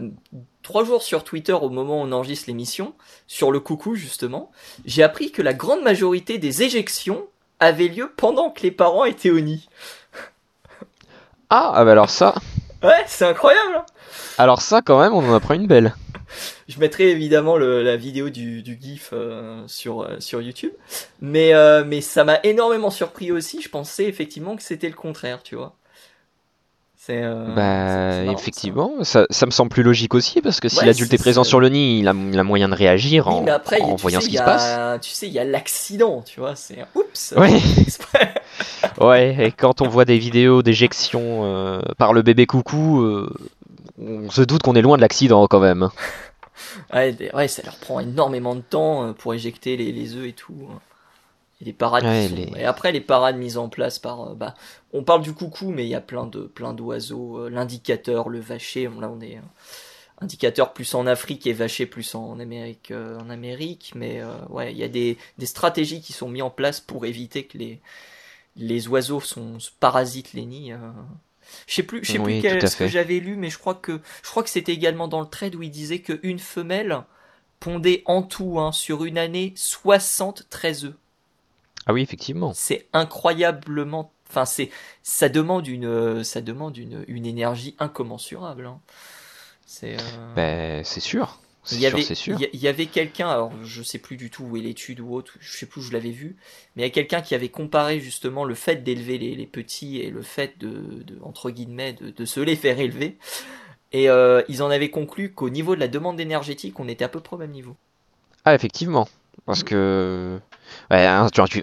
trois 0.62 0.84
jours 0.84 1.02
sur 1.02 1.24
Twitter 1.24 1.52
au 1.52 1.68
moment 1.68 2.00
où 2.00 2.06
on 2.06 2.12
enregistre 2.12 2.44
l'émission 2.46 2.94
sur 3.26 3.50
le 3.50 3.58
coucou 3.58 3.96
justement. 3.96 4.50
J'ai 4.84 5.02
appris 5.02 5.32
que 5.32 5.42
la 5.42 5.52
grande 5.52 5.82
majorité 5.82 6.38
des 6.38 6.62
éjections 6.62 7.26
avaient 7.58 7.88
lieu 7.88 8.12
pendant 8.16 8.50
que 8.50 8.62
les 8.62 8.70
parents 8.70 9.04
étaient 9.04 9.30
au 9.30 9.40
nid. 9.40 9.68
Ah, 11.50 11.72
ah 11.74 11.84
bah 11.84 11.92
alors 11.92 12.10
ça, 12.10 12.34
Ouais, 12.82 13.04
c'est 13.06 13.26
incroyable. 13.26 13.74
hein. 13.76 13.84
alors 14.38 14.62
ça 14.62 14.80
quand 14.82 15.00
même, 15.00 15.12
on 15.12 15.28
en 15.28 15.34
apprend 15.34 15.54
une 15.54 15.66
belle. 15.66 15.94
Je 16.68 16.78
mettrai 16.78 17.10
évidemment 17.10 17.56
le- 17.56 17.82
la 17.82 17.96
vidéo 17.96 18.30
du, 18.30 18.62
du 18.62 18.78
GIF 18.80 19.10
euh, 19.12 19.64
sur, 19.66 20.02
euh, 20.02 20.16
sur 20.20 20.40
YouTube. 20.40 20.70
Mais, 21.20 21.52
euh, 21.54 21.82
mais 21.84 22.00
ça 22.00 22.22
m'a 22.22 22.38
énormément 22.44 22.90
surpris 22.90 23.32
aussi. 23.32 23.60
Je 23.60 23.68
pensais 23.68 24.04
effectivement 24.04 24.54
que 24.54 24.62
c'était 24.62 24.88
le 24.88 24.94
contraire, 24.94 25.42
tu 25.42 25.56
vois. 25.56 25.74
C'est. 26.96 27.14
c'est- 27.14 27.22
c'est 27.22 27.54
Bah 27.54 28.22
marrant, 28.24 28.38
effectivement, 28.38 28.92
ça. 29.04 29.26
Ça, 29.30 29.46
me 29.46 29.50
semble 29.50 29.70
plus 29.70 29.82
logique 29.82 30.14
aussi 30.14 30.40
parce 30.40 30.60
que 30.60 30.68
si 30.68 30.78
Ouais, 30.78 30.86
l'adulte 30.86 31.12
est 31.12 31.18
présent 31.18 31.42
sur 31.42 31.58
le 31.58 31.68
nid, 31.68 31.98
il 31.98 32.06
a, 32.08 32.12
il 32.14 32.38
a 32.38 32.44
moyen 32.44 32.68
de 32.68 32.74
réagir 32.76 33.26
Oui, 33.26 33.34
en, 33.34 33.46
après, 33.48 33.80
voyant 33.96 34.20
sais, 34.20 34.26
ce 34.26 34.30
qui 34.30 34.36
se 34.36 34.42
passe. 34.42 35.00
Tu 35.00 35.10
sais, 35.10 35.26
il 35.26 35.32
y 35.32 35.38
a 35.40 35.44
l'accident, 35.44 36.22
tu 36.22 36.38
vois. 36.38 36.54
C'est 36.54 36.84
oups. 36.94 37.34
Ouais. 37.36 37.50
Ouais, 39.00 39.36
et 39.46 39.52
quand 39.52 39.80
on 39.80 39.88
voit 39.88 40.04
des 40.04 40.18
vidéos 40.18 40.62
d'éjection 40.62 41.44
euh, 41.44 41.80
par 41.98 42.12
le 42.12 42.22
bébé 42.22 42.46
coucou, 42.46 43.00
euh, 43.00 43.32
on 43.98 44.30
se 44.30 44.42
doute 44.42 44.62
qu'on 44.62 44.74
est 44.74 44.82
loin 44.82 44.96
de 44.96 45.02
l'accident 45.02 45.46
quand 45.46 45.60
même. 45.60 45.88
ouais, 46.94 47.16
ouais, 47.34 47.48
ça 47.48 47.62
leur 47.64 47.76
prend 47.76 48.00
énormément 48.00 48.54
de 48.54 48.60
temps 48.60 49.04
euh, 49.08 49.12
pour 49.12 49.34
éjecter 49.34 49.76
les, 49.76 49.92
les 49.92 50.16
œufs 50.16 50.26
et 50.28 50.32
tout. 50.32 50.68
Y 51.60 51.64
a 51.64 51.66
des 51.66 51.72
parades 51.72 52.04
Ouais, 52.04 52.22
qui 52.28 52.28
sont- 52.30 52.52
les- 52.54 52.60
Et 52.60 52.64
après, 52.64 52.92
les 52.92 53.00
parades 53.00 53.36
mises 53.36 53.58
en 53.58 53.68
place 53.68 53.98
par... 53.98 54.34
bah, 54.34 54.54
on 54.92 55.02
parle 55.02 55.22
du 55.22 55.34
coucou, 55.34 55.70
mais 55.70 55.84
il 55.84 55.90
y 55.90 55.94
a 55.94 56.00
plein 56.00 56.26
de 56.26 56.40
plein 56.40 56.72
d'oiseaux. 56.72 57.48
L'indicateur, 57.48 58.28
le 58.28 58.40
vacher, 58.40 58.84
là 59.00 59.10
on 59.14 59.20
est... 59.20 59.38
indicateur 60.20 60.72
plus 60.72 60.94
en 60.94 61.06
Afrique 61.06 61.46
et 61.46 61.52
vacher 61.52 61.86
plus 61.86 62.14
en 62.14 62.38
Amérique, 62.40 62.90
euh, 62.90 63.18
en 63.20 63.30
Amérique. 63.30 63.92
Mais 63.94 64.20
euh, 64.22 64.26
ouais, 64.48 64.72
il 64.72 64.78
y 64.78 64.84
a 64.84 64.88
des, 64.88 65.18
des 65.38 65.46
stratégies 65.46 66.00
qui 66.02 66.12
sont 66.12 66.28
mises 66.28 66.42
en 66.42 66.50
place 66.50 66.80
pour 66.80 67.04
éviter 67.06 67.44
que 67.44 67.58
les, 67.58 67.80
les 68.56 68.88
oiseaux 68.88 69.20
sont, 69.20 69.58
se 69.60 69.70
parasitent 69.80 70.32
les 70.34 70.46
nids. 70.46 70.72
euh. 70.72 70.78
Je 71.66 71.74
sais 71.74 71.82
plus, 71.82 72.04
je 72.04 72.12
sais 72.12 72.18
Oui, 72.18 72.20
plus 72.20 72.36
quel, 72.36 72.68
ce 72.68 72.76
que 72.76 72.86
j'avais 72.88 73.20
lu, 73.20 73.36
mais 73.36 73.50
je 73.50 73.58
crois 73.58 73.74
que 73.74 74.00
je 74.24 74.28
crois 74.30 74.42
que 74.44 74.50
c'était 74.50 74.72
également 74.74 75.08
dans 75.08 75.20
le 75.20 75.26
trade 75.28 75.54
où 75.56 75.62
il 75.62 75.70
disait 75.70 76.00
qu'une 76.00 76.38
femelle 76.38 77.02
pondait 77.60 78.02
en 78.06 78.22
tout 78.22 78.60
hein, 78.60 78.72
sur 78.72 79.04
une 79.04 79.18
année 79.18 79.52
73 79.56 80.86
œufs. 80.86 80.94
Ah 81.86 81.92
oui, 81.92 82.02
effectivement. 82.02 82.56
C'est 82.56 82.88
incroyablement, 82.92 84.12
enfin 84.28 84.44
c'est, 84.44 84.70
ça 85.02 85.28
demande 85.28 85.66
une, 85.66 85.84
euh, 85.86 86.24
ça 86.24 86.40
demande 86.40 86.76
une, 86.76 87.04
une 87.08 87.26
énergie 87.26 87.76
incommensurable. 87.78 88.66
hein. 88.66 88.80
C'est. 89.66 89.96
euh, 89.98 90.36
Ben, 90.36 90.82
c'est 90.84 91.00
sûr. 91.00 91.38
Il 91.72 91.78
y 91.78 91.86
sûr, 91.86 91.86
avait, 91.86 92.02
c'est 92.02 92.14
sûr. 92.14 92.38
il 92.38 92.40
y- 92.40 92.48
il 92.52 92.60
y 92.60 92.68
avait 92.68 92.86
quelqu'un, 92.86 93.28
alors 93.28 93.52
je 93.64 93.82
sais 93.82 93.98
plus 93.98 94.16
du 94.16 94.30
tout 94.30 94.44
où 94.44 94.56
est 94.56 94.60
l'étude 94.60 95.00
ou 95.00 95.14
autre, 95.14 95.34
je 95.40 95.56
sais 95.56 95.66
plus 95.66 95.80
où 95.80 95.84
je 95.84 95.92
l'avais 95.92 96.10
vu, 96.10 96.36
mais 96.74 96.82
il 96.82 96.86
y 96.86 96.88
a 96.88 96.90
quelqu'un 96.90 97.20
qui 97.22 97.34
avait 97.34 97.48
comparé 97.50 98.00
justement 98.00 98.44
le 98.44 98.54
fait 98.54 98.82
d'élever 98.82 99.18
les, 99.18 99.34
les 99.36 99.46
petits 99.46 99.98
et 100.00 100.10
le 100.10 100.22
fait 100.22 100.58
de, 100.58 100.68
de 101.04 101.18
entre 101.22 101.50
guillemets, 101.50 101.92
de, 101.94 102.10
de 102.10 102.24
se 102.24 102.40
les 102.40 102.56
faire 102.56 102.80
élever. 102.80 103.18
Et 103.92 104.10
euh, 104.10 104.42
ils 104.48 104.62
en 104.62 104.70
avaient 104.70 104.90
conclu 104.90 105.32
qu'au 105.32 105.50
niveau 105.50 105.74
de 105.76 105.80
la 105.80 105.88
demande 105.88 106.20
énergétique, 106.20 106.80
on 106.80 106.88
était 106.88 107.04
à 107.04 107.08
peu 107.10 107.20
près 107.20 107.36
au 107.36 107.40
même 107.40 107.52
niveau. 107.52 107.76
Ah, 108.44 108.54
effectivement. 108.54 109.08
Parce 109.46 109.62
que 109.62 110.38
ouais, 110.90 111.06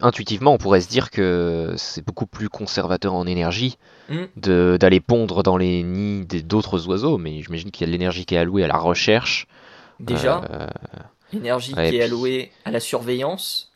intuitivement, 0.02 0.54
on 0.54 0.58
pourrait 0.58 0.82
se 0.82 0.90
dire 0.90 1.12
que 1.12 1.74
c'est 1.78 2.04
beaucoup 2.06 2.26
plus 2.26 2.50
conservateur 2.50 3.14
en 3.14 3.26
énergie 3.28 3.78
Mm. 4.10 4.28
de 4.38 4.78
d'aller 4.80 5.02
pondre 5.02 5.44
dans 5.44 5.58
les 5.58 5.84
nids 5.84 6.26
d'autres 6.44 6.88
oiseaux, 6.88 7.18
mais 7.18 7.42
j'imagine 7.44 7.72
qu'il 7.72 7.84
y 7.84 7.86
a 7.86 7.88
de 7.88 7.94
l'énergie 7.94 8.26
qui 8.26 8.36
est 8.36 8.40
allouée 8.40 8.64
à 8.66 8.68
la 8.68 8.78
recherche. 8.78 9.48
Déjà, 10.00 10.42
Euh, 10.50 10.68
l'énergie 11.34 11.74
ouais, 11.76 11.90
qui 11.90 11.98
est 11.98 12.04
allouée 12.04 12.52
à 12.66 12.72
la 12.72 12.80
surveillance. 12.80 13.72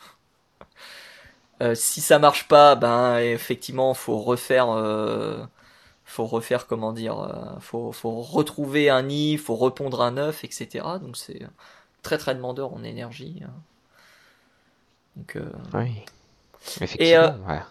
Euh, 1.61 1.75
si 1.75 2.01
ça 2.01 2.17
marche 2.19 2.47
pas, 2.47 2.75
ben 2.75 3.17
effectivement, 3.19 3.93
faut 3.93 4.19
refaire, 4.19 4.69
euh, 4.71 5.43
faut 6.05 6.25
refaire 6.25 6.67
comment 6.67 6.93
dire, 6.93 7.19
euh, 7.19 7.59
faut, 7.59 7.91
faut 7.91 8.21
retrouver 8.21 8.89
un 8.89 9.03
nid, 9.03 9.37
faut 9.37 9.55
repondre 9.55 10.01
un 10.01 10.17
œuf, 10.17 10.43
etc. 10.43 10.85
Donc 11.01 11.17
c'est 11.17 11.41
très 12.03 12.17
très 12.17 12.35
demandeur 12.35 12.73
en 12.73 12.83
énergie. 12.83 13.41
hein. 13.45 13.53
Donc 15.15 15.35
euh, 15.35 15.51
oui. 15.73 16.03
Effectivement, 16.81 17.35
ouais. 17.47 17.61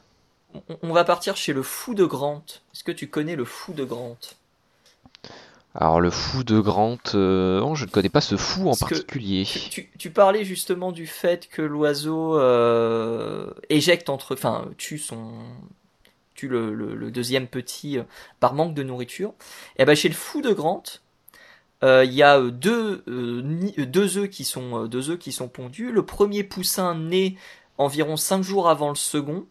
on, 0.55 0.63
on 0.83 0.93
va 0.93 1.05
partir 1.05 1.37
chez 1.37 1.53
le 1.53 1.63
fou 1.63 1.95
de 1.95 2.05
Grant. 2.05 2.45
Est-ce 2.75 2.85
que 2.85 2.93
tu 2.93 3.09
connais 3.09 3.37
le 3.37 3.45
fou 3.45 3.73
de 3.73 3.85
Grant? 3.85 4.17
Alors 5.75 6.01
le 6.01 6.11
fou 6.11 6.43
de 6.43 6.59
Grant, 6.59 6.99
euh, 7.15 7.61
non, 7.61 7.77
je 7.77 7.85
ne 7.85 7.91
connais 7.91 8.09
pas 8.09 8.21
ce 8.21 8.37
fou 8.37 8.63
en 8.63 8.71
Parce 8.71 8.81
particulier. 8.81 9.47
Tu, 9.99 10.11
parlais 10.11 10.45
justement 10.45 10.91
du 10.91 11.07
fait 11.07 11.49
que 11.49 11.63
l'oiseau 11.63 12.37
euh, 12.39 13.53
éjecte 13.69 14.11
entre, 14.11 14.35
enfin, 14.35 14.69
tue 14.79 14.99
son, 14.99 15.33
tue 16.35 16.49
le, 16.49 16.75
le- 16.75 16.97
le 16.97 17.11
deuxième 17.13 17.47
petit 17.47 17.99
euh, 17.99 18.03
par 18.41 18.55
manque 18.55 18.75
de 18.75 18.83
nourriture. 18.83 19.33
Et 19.77 19.85
ben 19.85 19.95
chez 19.95 20.09
le 20.09 20.15
fou 20.15 20.43
de 20.43 20.53
Grant, 20.53 20.83
il 21.83 22.13
y 22.13 22.23
a 22.23 22.41
deux 22.41 23.05
deux 23.07 24.19
œufs 24.19 24.29
qui 24.29 24.45
sont 24.45 24.87
deux 24.87 25.11
œufs 25.11 25.19
qui 25.19 25.31
sont 25.33 25.49
pondus. 25.49 25.93
Le 25.93 26.05
premier 26.05 26.43
poussin 26.43 26.95
naît 26.97 27.37
environ 27.79 28.17
cinq 28.17 28.43
jours 28.43 28.69
avant 28.69 28.89
le 28.91 28.97
second. 28.97 29.47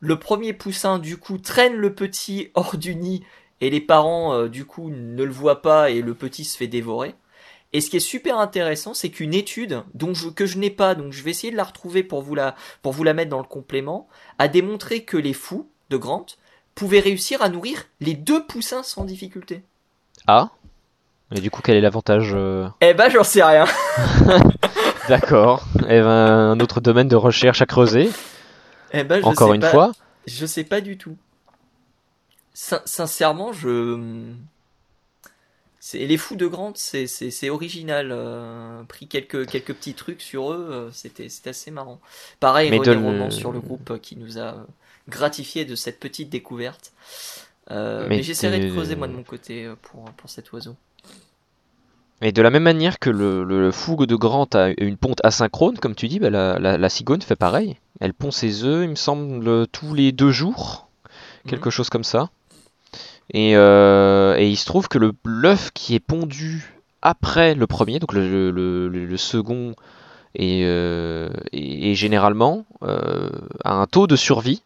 Le 0.00 0.18
premier 0.18 0.54
poussin 0.54 0.98
du 0.98 1.18
coup 1.18 1.38
traîne 1.38 1.74
le 1.74 1.94
petit 1.94 2.50
hors 2.54 2.76
du 2.78 2.96
nid 2.96 3.22
et 3.60 3.70
les 3.70 3.80
parents 3.80 4.34
euh, 4.34 4.48
du 4.48 4.64
coup 4.64 4.90
ne 4.90 5.22
le 5.24 5.32
voient 5.32 5.62
pas 5.62 5.90
et 5.90 6.00
le 6.02 6.14
petit 6.14 6.44
se 6.44 6.56
fait 6.56 6.66
dévorer. 6.68 7.14
Et 7.74 7.80
ce 7.82 7.90
qui 7.90 7.98
est 7.98 8.00
super 8.00 8.38
intéressant, 8.38 8.94
c'est 8.94 9.10
qu'une 9.10 9.34
étude 9.34 9.82
dont 9.92 10.14
je, 10.14 10.28
que 10.30 10.46
je 10.46 10.56
n'ai 10.56 10.70
pas, 10.70 10.94
donc 10.94 11.12
je 11.12 11.22
vais 11.22 11.30
essayer 11.32 11.50
de 11.50 11.56
la 11.56 11.64
retrouver 11.64 12.02
pour 12.02 12.22
vous 12.22 12.34
la, 12.34 12.54
pour 12.80 12.92
vous 12.92 13.04
la 13.04 13.12
mettre 13.12 13.30
dans 13.30 13.38
le 13.38 13.44
complément, 13.44 14.08
a 14.38 14.48
démontré 14.48 15.04
que 15.04 15.18
les 15.18 15.34
fous 15.34 15.68
de 15.90 15.98
Grant 15.98 16.24
pouvaient 16.74 17.00
réussir 17.00 17.42
à 17.42 17.50
nourrir 17.50 17.84
les 18.00 18.14
deux 18.14 18.46
poussins 18.46 18.82
sans 18.82 19.04
difficulté. 19.04 19.62
Ah 20.26 20.48
Et 21.34 21.40
du 21.40 21.50
coup, 21.50 21.60
quel 21.62 21.76
est 21.76 21.80
l'avantage 21.82 22.32
euh, 22.34 22.68
Eh 22.80 22.94
ben, 22.94 23.10
j'en 23.10 23.24
sais 23.24 23.42
rien. 23.42 23.66
D'accord. 25.08 25.64
Et 25.88 26.00
ben, 26.00 26.06
un 26.08 26.60
autre 26.60 26.80
domaine 26.80 27.08
de 27.08 27.16
recherche 27.16 27.60
à 27.62 27.66
creuser. 27.66 28.10
Eh 28.92 29.04
ben, 29.04 29.20
je 29.20 29.26
Encore 29.26 29.50
sais 29.50 29.54
une 29.56 29.60
pas- 29.60 29.70
fois. 29.70 29.92
Je 30.26 30.46
sais 30.46 30.64
pas 30.64 30.80
du 30.80 30.96
tout. 30.98 31.16
Sin- 32.60 32.82
sincèrement, 32.86 33.52
je. 33.52 33.72
C'est 35.80 36.04
les 36.06 36.16
fous 36.16 36.34
de 36.34 36.46
Grant, 36.48 36.72
c'est 36.74 37.50
original. 37.50 38.08
euh, 38.10 38.82
pris 38.82 39.06
quelques 39.06 39.46
quelques 39.48 39.72
petits 39.74 39.94
trucs 39.94 40.20
sur 40.22 40.52
eux, 40.52 40.68
euh, 40.72 40.90
c'était 40.92 41.28
assez 41.46 41.70
marrant. 41.70 42.00
Pareil, 42.40 42.68
René 42.70 42.94
le- 42.94 43.00
Roman 43.06 43.30
sur 43.30 43.52
le 43.52 43.60
groupe 43.60 43.90
euh, 43.92 43.98
qui 43.98 44.16
nous 44.16 44.38
a 44.40 44.66
gratifié 45.08 45.64
de 45.64 45.76
cette 45.76 46.00
petite 46.00 46.30
découverte. 46.30 46.92
Euh, 47.70 48.06
Mais 48.08 48.16
mais 48.16 48.22
j'essaierai 48.24 48.58
de 48.58 48.72
creuser 48.72 48.96
moi 48.96 49.06
de 49.06 49.12
mon 49.12 49.22
côté 49.22 49.72
pour 49.82 50.04
pour 50.16 50.28
cet 50.28 50.50
oiseau. 50.52 50.74
Et 52.22 52.32
de 52.32 52.42
la 52.42 52.50
même 52.50 52.64
manière 52.64 52.98
que 52.98 53.10
le, 53.10 53.44
le 53.44 53.70
fougue 53.70 54.04
de 54.04 54.16
Grant 54.16 54.48
a 54.54 54.70
une 54.78 54.96
ponte 54.96 55.20
asynchrone, 55.24 55.78
comme 55.78 55.94
tu 55.94 56.08
dis, 56.08 56.18
bah, 56.18 56.30
la, 56.30 56.58
la, 56.58 56.76
la 56.76 56.88
cigogne 56.88 57.20
fait 57.20 57.36
pareil. 57.36 57.76
Elle 58.00 58.12
pond 58.14 58.32
ses 58.32 58.64
œufs, 58.64 58.82
il 58.84 58.90
me 58.90 58.96
semble, 58.96 59.68
tous 59.68 59.94
les 59.94 60.10
deux 60.10 60.32
jours, 60.32 60.88
quelque 61.46 61.66
Mhm. 61.68 61.72
chose 61.72 61.88
comme 61.90 62.02
ça. 62.04 62.30
Et, 63.34 63.56
euh, 63.56 64.36
et 64.38 64.48
il 64.48 64.56
se 64.56 64.64
trouve 64.66 64.88
que 64.88 64.98
le 64.98 65.12
l'œuf 65.24 65.70
qui 65.74 65.94
est 65.94 66.00
pondu 66.00 66.74
après 67.02 67.54
le 67.54 67.66
premier, 67.66 67.98
donc 67.98 68.12
le, 68.12 68.50
le, 68.50 68.88
le- 68.88 69.06
le 69.06 69.16
second, 69.16 69.74
est, 70.36 70.64
euh, 70.64 71.30
est- 71.52 71.92
est 71.92 71.94
généralement 71.94 72.66
euh, 72.82 73.30
a 73.64 73.74
un 73.74 73.86
taux 73.86 74.06
de 74.06 74.16
survie 74.16 74.62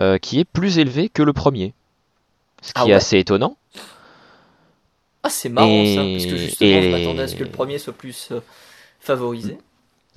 euh, 0.00 0.18
qui 0.18 0.40
est 0.40 0.44
plus 0.44 0.78
élevé 0.78 1.08
que 1.10 1.22
le 1.22 1.32
premier. 1.32 1.74
Ce 2.62 2.72
qui 2.74 2.80
Ah 2.82 2.88
est 2.88 2.94
assez 2.94 3.18
étonnant. 3.18 3.56
Ah, 5.22 5.30
c'est 5.30 5.48
marrant 5.48 5.84
Et- 5.84 5.94
ça, 5.94 6.04
parce 6.04 6.26
que 6.26 6.36
justement, 6.36 6.80
je 6.82 6.88
et- 6.88 6.92
m'attendais 6.92 7.22
à 7.22 7.28
ce 7.28 7.34
que 7.36 7.44
le 7.44 7.50
premier 7.50 7.78
soit 7.78 7.92
plus 7.92 8.32
favorisé. 9.00 9.58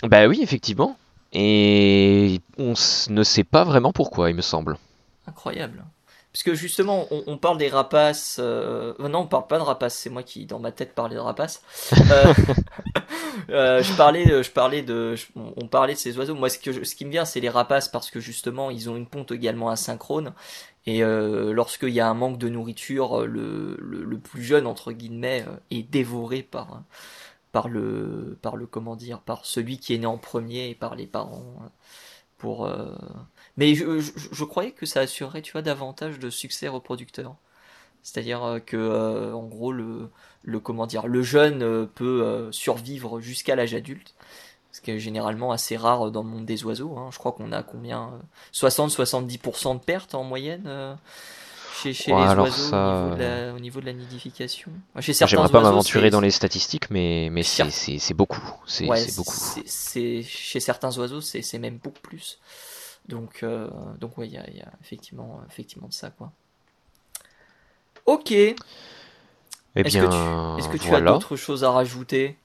Bah 0.03 0.27
oui, 0.27 0.39
effectivement. 0.41 0.97
Et 1.33 2.39
on 2.57 2.73
ne 3.09 3.23
sait 3.23 3.43
pas 3.43 3.63
vraiment 3.65 3.91
pourquoi, 3.91 4.29
il 4.29 4.35
me 4.35 4.41
semble. 4.41 4.77
Incroyable. 5.27 5.85
Parce 6.35 6.43
que 6.43 6.53
justement, 6.53 7.07
on, 7.11 7.23
on 7.27 7.37
parle 7.37 7.57
des 7.57 7.69
rapaces. 7.69 8.37
euh, 8.41 8.93
euh, 8.99 9.07
non, 9.07 9.19
on 9.19 9.27
parle 9.27 9.47
pas 9.47 9.57
de 9.57 9.63
rapaces. 9.63 9.95
C'est 9.95 10.09
moi 10.09 10.21
qui, 10.21 10.45
dans 10.45 10.59
ma 10.59 10.73
tête, 10.73 10.93
parlais 10.93 11.15
de 11.15 11.21
rapaces. 11.21 11.61
Euh, 12.11 12.33
euh, 13.49 13.83
je 13.83 13.93
parlais, 13.93 14.25
de- 14.25 14.43
je 14.43 14.51
parlais 14.51 14.81
de, 14.81 15.15
je- 15.15 15.27
on 15.35 15.67
parlait 15.67 15.93
de 15.93 15.99
ces 15.99 16.17
oiseaux. 16.17 16.35
Moi, 16.35 16.49
ce 16.49 16.59
que 16.59 16.71
je- 16.73 16.83
ce 16.83 16.95
qui 16.95 17.05
me 17.05 17.11
vient, 17.11 17.25
c'est 17.25 17.39
les 17.39 17.49
rapaces 17.49 17.87
parce 17.87 18.11
que 18.11 18.19
justement, 18.19 18.69
ils 18.71 18.89
ont 18.89 18.95
une 18.97 19.07
ponte 19.07 19.31
également 19.31 19.69
asynchrone. 19.69 20.33
Et 20.87 21.03
euh, 21.03 21.53
lorsqu'il 21.53 21.89
y 21.89 21.99
a 22.01 22.07
un 22.09 22.13
manque 22.13 22.37
de 22.37 22.49
nourriture, 22.49 23.21
euh, 23.21 23.25
le, 23.27 23.77
le, 23.79 24.03
le 24.03 24.19
plus 24.19 24.43
jeune 24.43 24.67
entre 24.67 24.91
guillemets 24.91 25.45
euh, 25.47 25.55
est 25.71 25.83
dévoré 25.83 26.43
par 26.43 26.83
par 27.53 27.69
le 27.69 28.37
par 28.41 28.57
le 28.57 28.67
comment 28.67 28.95
dire, 28.97 29.21
par 29.21 29.45
celui 29.45 29.79
qui 29.79 29.95
est 29.95 29.99
né 29.99 30.07
en 30.07 30.17
premier 30.19 30.69
et 30.69 30.75
par 30.75 30.95
les 30.95 31.07
parents. 31.07 31.45
euh, 31.63 31.67
Pour 32.39 32.65
euh, 32.67 32.87
mais 33.57 33.75
je, 33.75 33.99
je, 33.99 34.11
je 34.31 34.43
croyais 34.43 34.71
que 34.71 34.85
ça 34.85 35.01
assurerait, 35.01 35.41
tu 35.41 35.51
vois, 35.53 35.61
davantage 35.61 36.19
de 36.19 36.29
succès 36.29 36.67
reproducteur. 36.67 37.35
C'est-à-dire 38.03 38.43
euh, 38.43 38.59
que, 38.59 38.77
euh, 38.77 39.33
en 39.33 39.43
gros, 39.45 39.71
le, 39.71 40.09
le 40.43 40.59
comment 40.59 40.87
dire, 40.87 41.07
le 41.07 41.23
jeune 41.23 41.63
euh, 41.63 41.85
peut 41.85 42.23
euh, 42.23 42.51
survivre 42.51 43.21
jusqu'à 43.21 43.55
l'âge 43.55 43.73
adulte, 43.75 44.15
ce 44.71 44.81
qui 44.81 44.91
est 44.91 44.99
généralement 44.99 45.51
assez 45.51 45.77
rare 45.77 46.11
dans 46.11 46.23
le 46.23 46.29
monde 46.29 46.45
des 46.45 46.65
oiseaux. 46.65 46.97
hein. 46.97 47.09
Je 47.13 47.19
crois 47.19 47.33
qu'on 47.33 47.51
a 47.53 47.63
combien 47.63 48.11
60-70% 48.53 49.75
de 49.75 49.79
pertes 49.79 50.15
en 50.15 50.23
moyenne 50.23 50.63
euh, 50.67 50.95
chez, 51.69 51.93
chez 51.93 52.13
Ouais, 52.13 52.15
les 52.15 52.27
alors 52.31 52.37
oiseaux 52.37 52.71
ça, 52.71 52.77
au, 52.77 52.83
niveau 52.83 53.09
de 53.11 53.19
la, 53.19 53.53
au 53.53 53.59
niveau 53.59 53.81
de 53.81 53.85
la 53.85 53.93
nidification. 53.93 54.71
Moi, 54.95 55.01
Chez 55.01 55.13
certains 55.13 55.37
J'aimerais 55.37 55.49
pas 55.49 55.61
m'aventurer 55.61 56.09
dans 56.09 56.21
les 56.21 56.31
statistiques, 56.31 56.89
mais, 56.89 57.29
mais 57.31 57.43
c'est 57.43 58.13
beaucoup. 58.13 58.41
C'est 58.67 58.85
Ouais, 58.85 59.01
beaucoup. 59.11 59.33
c'est- 59.33 59.67
c'est- 59.67 60.21
chez 60.23 60.59
certains 60.59 60.95
oiseaux, 60.97 61.21
c'est 61.21 61.41
c'est 61.41 61.59
même 61.59 61.77
beaucoup 61.77 62.01
plus. 62.01 62.39
Donc, 63.07 63.43
euh, 63.43 63.69
donc 63.99 64.17
ouais, 64.17 64.27
il 64.27 64.33
y 64.33 64.37
a, 64.37 64.49
il 64.49 64.57
y 64.57 64.61
a 64.61 64.71
effectivement, 64.81 65.41
effectivement 65.49 65.87
de 65.87 65.93
ça, 65.93 66.09
quoi. 66.09 66.31
Ok. 68.05 68.31
Eh 68.31 68.55
Est-ce 69.75 69.97
que 69.97 70.05
tu, 70.05 70.59
est-ce 70.59 70.69
que 70.69 70.77
tu 70.77 70.93
as 70.93 71.01
d'autres 71.01 71.35
choses 71.35 71.63
à 71.63 71.71
rajouter? 71.71 72.37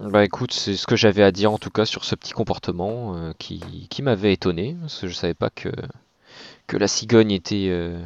Bah 0.00 0.24
écoute, 0.24 0.52
c'est 0.52 0.76
ce 0.76 0.86
que 0.86 0.96
j'avais 0.96 1.22
à 1.22 1.30
dire 1.30 1.52
en 1.52 1.58
tout 1.58 1.68
cas 1.70 1.84
sur 1.84 2.04
ce 2.04 2.14
petit 2.14 2.32
comportement 2.32 3.14
euh, 3.16 3.32
qui, 3.38 3.86
qui 3.90 4.02
m'avait 4.02 4.32
étonné, 4.32 4.74
parce 4.80 4.98
que 4.98 5.08
je 5.08 5.14
savais 5.14 5.34
pas 5.34 5.50
que, 5.50 5.68
que 6.66 6.78
la 6.78 6.88
cigogne 6.88 7.30
était 7.30 7.66
euh, 7.68 8.02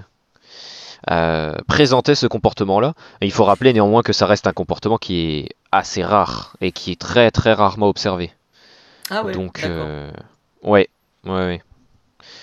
euh, 1.10 1.54
présentait 1.68 2.14
ce 2.14 2.26
comportement-là. 2.26 2.94
Et 3.20 3.26
il 3.26 3.32
faut 3.32 3.44
rappeler 3.44 3.72
néanmoins 3.72 4.02
que 4.02 4.12
ça 4.12 4.26
reste 4.26 4.46
un 4.46 4.52
comportement 4.52 4.98
qui 4.98 5.20
est 5.20 5.48
assez 5.70 6.02
rare 6.02 6.56
et 6.60 6.72
qui 6.72 6.92
est 6.92 7.00
très 7.00 7.30
très 7.30 7.52
rarement 7.52 7.88
observé. 7.88 8.32
Ah 9.10 9.22
ouais, 9.22 9.32
Donc 9.32 9.64
euh, 9.64 10.10
ouais, 10.62 10.88
ouais, 11.26 11.32
ouais. 11.32 11.62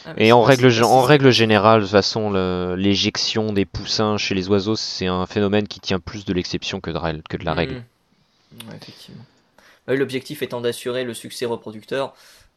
Ah, 0.06 0.14
Et 0.18 0.32
en 0.32 0.42
règle, 0.42 0.72
en 0.84 1.02
règle 1.02 1.32
générale, 1.32 1.82
de 1.82 1.86
toute 1.86 1.92
façon, 1.92 2.32
l'éjection 2.76 3.54
des 3.54 3.66
poussins 3.66 4.18
chez 4.18 4.36
les 4.36 4.48
oiseaux, 4.50 4.76
c'est 4.76 5.08
un 5.08 5.26
phénomène 5.26 5.68
qui 5.68 5.80
tient 5.80 6.00
plus 6.00 6.26
de 6.26 6.34
l'exception 6.34 6.80
que 6.82 6.92
de, 6.92 6.98
règle- 6.98 7.24
que 7.30 7.38
de 7.38 7.46
la 7.46 7.54
règle. 7.54 7.84
Ouais, 8.68 8.76
effectivement. 8.82 9.24
Ouais, 9.88 9.96
L'objectif 9.98 10.42
étant 10.44 10.62
d'assurer 10.62 11.04
le 11.04 11.14
succès 11.14 11.46
reproducteur, 11.46 12.14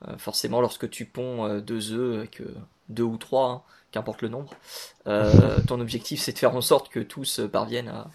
euh, 0.09 0.19
forcément 0.19 0.61
lorsque 0.61 0.91
tu 0.91 1.07
ponds 1.07 1.47
euh, 1.47 1.61
deux 1.61 1.93
œufs, 1.93 2.19
avec 2.19 2.43
deux 2.91 3.03
ou 3.05 3.17
trois, 3.17 3.49
hein, 3.51 3.63
qu'importe 3.93 4.21
le 4.23 4.29
nombre, 4.29 4.53
euh, 5.07 5.61
ton 5.67 5.81
objectif 5.81 6.21
c'est 6.21 6.33
de 6.33 6.39
faire 6.39 6.55
en 6.55 6.61
sorte 6.61 6.91
que 6.91 7.01
tous 7.01 7.41
parviennent 7.53 7.89
à, 7.89 8.11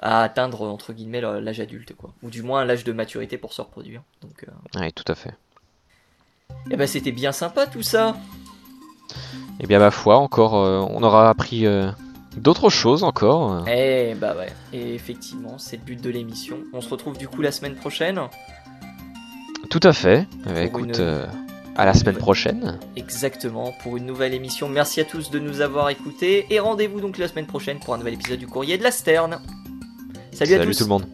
à 0.00 0.22
atteindre 0.22 0.62
entre 0.62 0.92
guillemets 0.92 1.20
le- 1.20 1.40
l'âge 1.40 1.60
adulte, 1.60 1.94
quoi. 1.94 2.12
Ou 2.22 2.30
du 2.30 2.42
moins 2.42 2.64
l'âge 2.64 2.84
de 2.84 2.92
maturité 2.92 3.38
pour 3.38 3.52
se 3.52 3.62
reproduire. 3.62 4.02
Donc, 4.22 4.44
Ouais, 4.74 4.90
tout 4.92 5.04
à 5.10 5.14
fait. 5.14 5.32
Eh 6.70 6.76
ben 6.76 6.86
c'était 6.86 7.12
bien 7.12 7.32
sympa 7.32 7.66
tout 7.66 7.82
ça. 7.82 8.16
Et 9.60 9.66
bien, 9.66 9.78
ma 9.78 9.90
foi, 9.90 10.16
encore, 10.18 10.56
euh, 10.56 10.80
on 10.90 11.02
aura 11.02 11.28
appris 11.30 11.66
euh, 11.66 11.90
d'autres 12.36 12.70
choses 12.70 13.04
encore. 13.04 13.64
Eh 13.68 14.14
bah 14.14 14.34
ouais. 14.36 14.52
Et 14.72 14.94
effectivement, 14.94 15.58
c'est 15.58 15.76
le 15.76 15.82
but 15.82 16.00
de 16.02 16.10
l'émission. 16.10 16.56
On 16.72 16.80
se 16.80 16.88
retrouve 16.88 17.16
du 17.16 17.28
coup 17.28 17.40
la 17.42 17.52
semaine 17.52 17.74
prochaine. 17.76 18.20
Tout 19.70 19.80
à 19.82 19.92
fait. 19.92 20.26
Eh 20.48 20.52
ben, 20.52 20.66
écoute, 20.66 20.96
une- 20.98 21.00
euh, 21.00 21.26
à 21.76 21.84
la 21.84 21.94
semaine 21.94 22.16
prochaine. 22.16 22.78
Exactement, 22.96 23.72
pour 23.82 23.96
une 23.96 24.06
nouvelle 24.06 24.34
émission. 24.34 24.68
Merci 24.68 25.00
à 25.00 25.04
tous 25.04 25.30
de 25.30 25.38
nous 25.38 25.60
avoir 25.60 25.88
écoutés 25.90 26.46
et 26.50 26.58
rendez-vous 26.60 27.00
donc 27.00 27.18
la 27.18 27.28
semaine 27.28 27.46
prochaine 27.46 27.78
pour 27.78 27.94
un 27.94 27.98
nouvel 27.98 28.14
épisode 28.14 28.38
du 28.38 28.46
courrier 28.46 28.78
de 28.78 28.82
la 28.82 28.90
Sterne. 28.90 29.38
Salut, 30.32 30.54
à 30.54 30.64
tous. 30.64 30.78
tout 30.78 30.84
le 30.84 30.88
monde. 30.88 31.06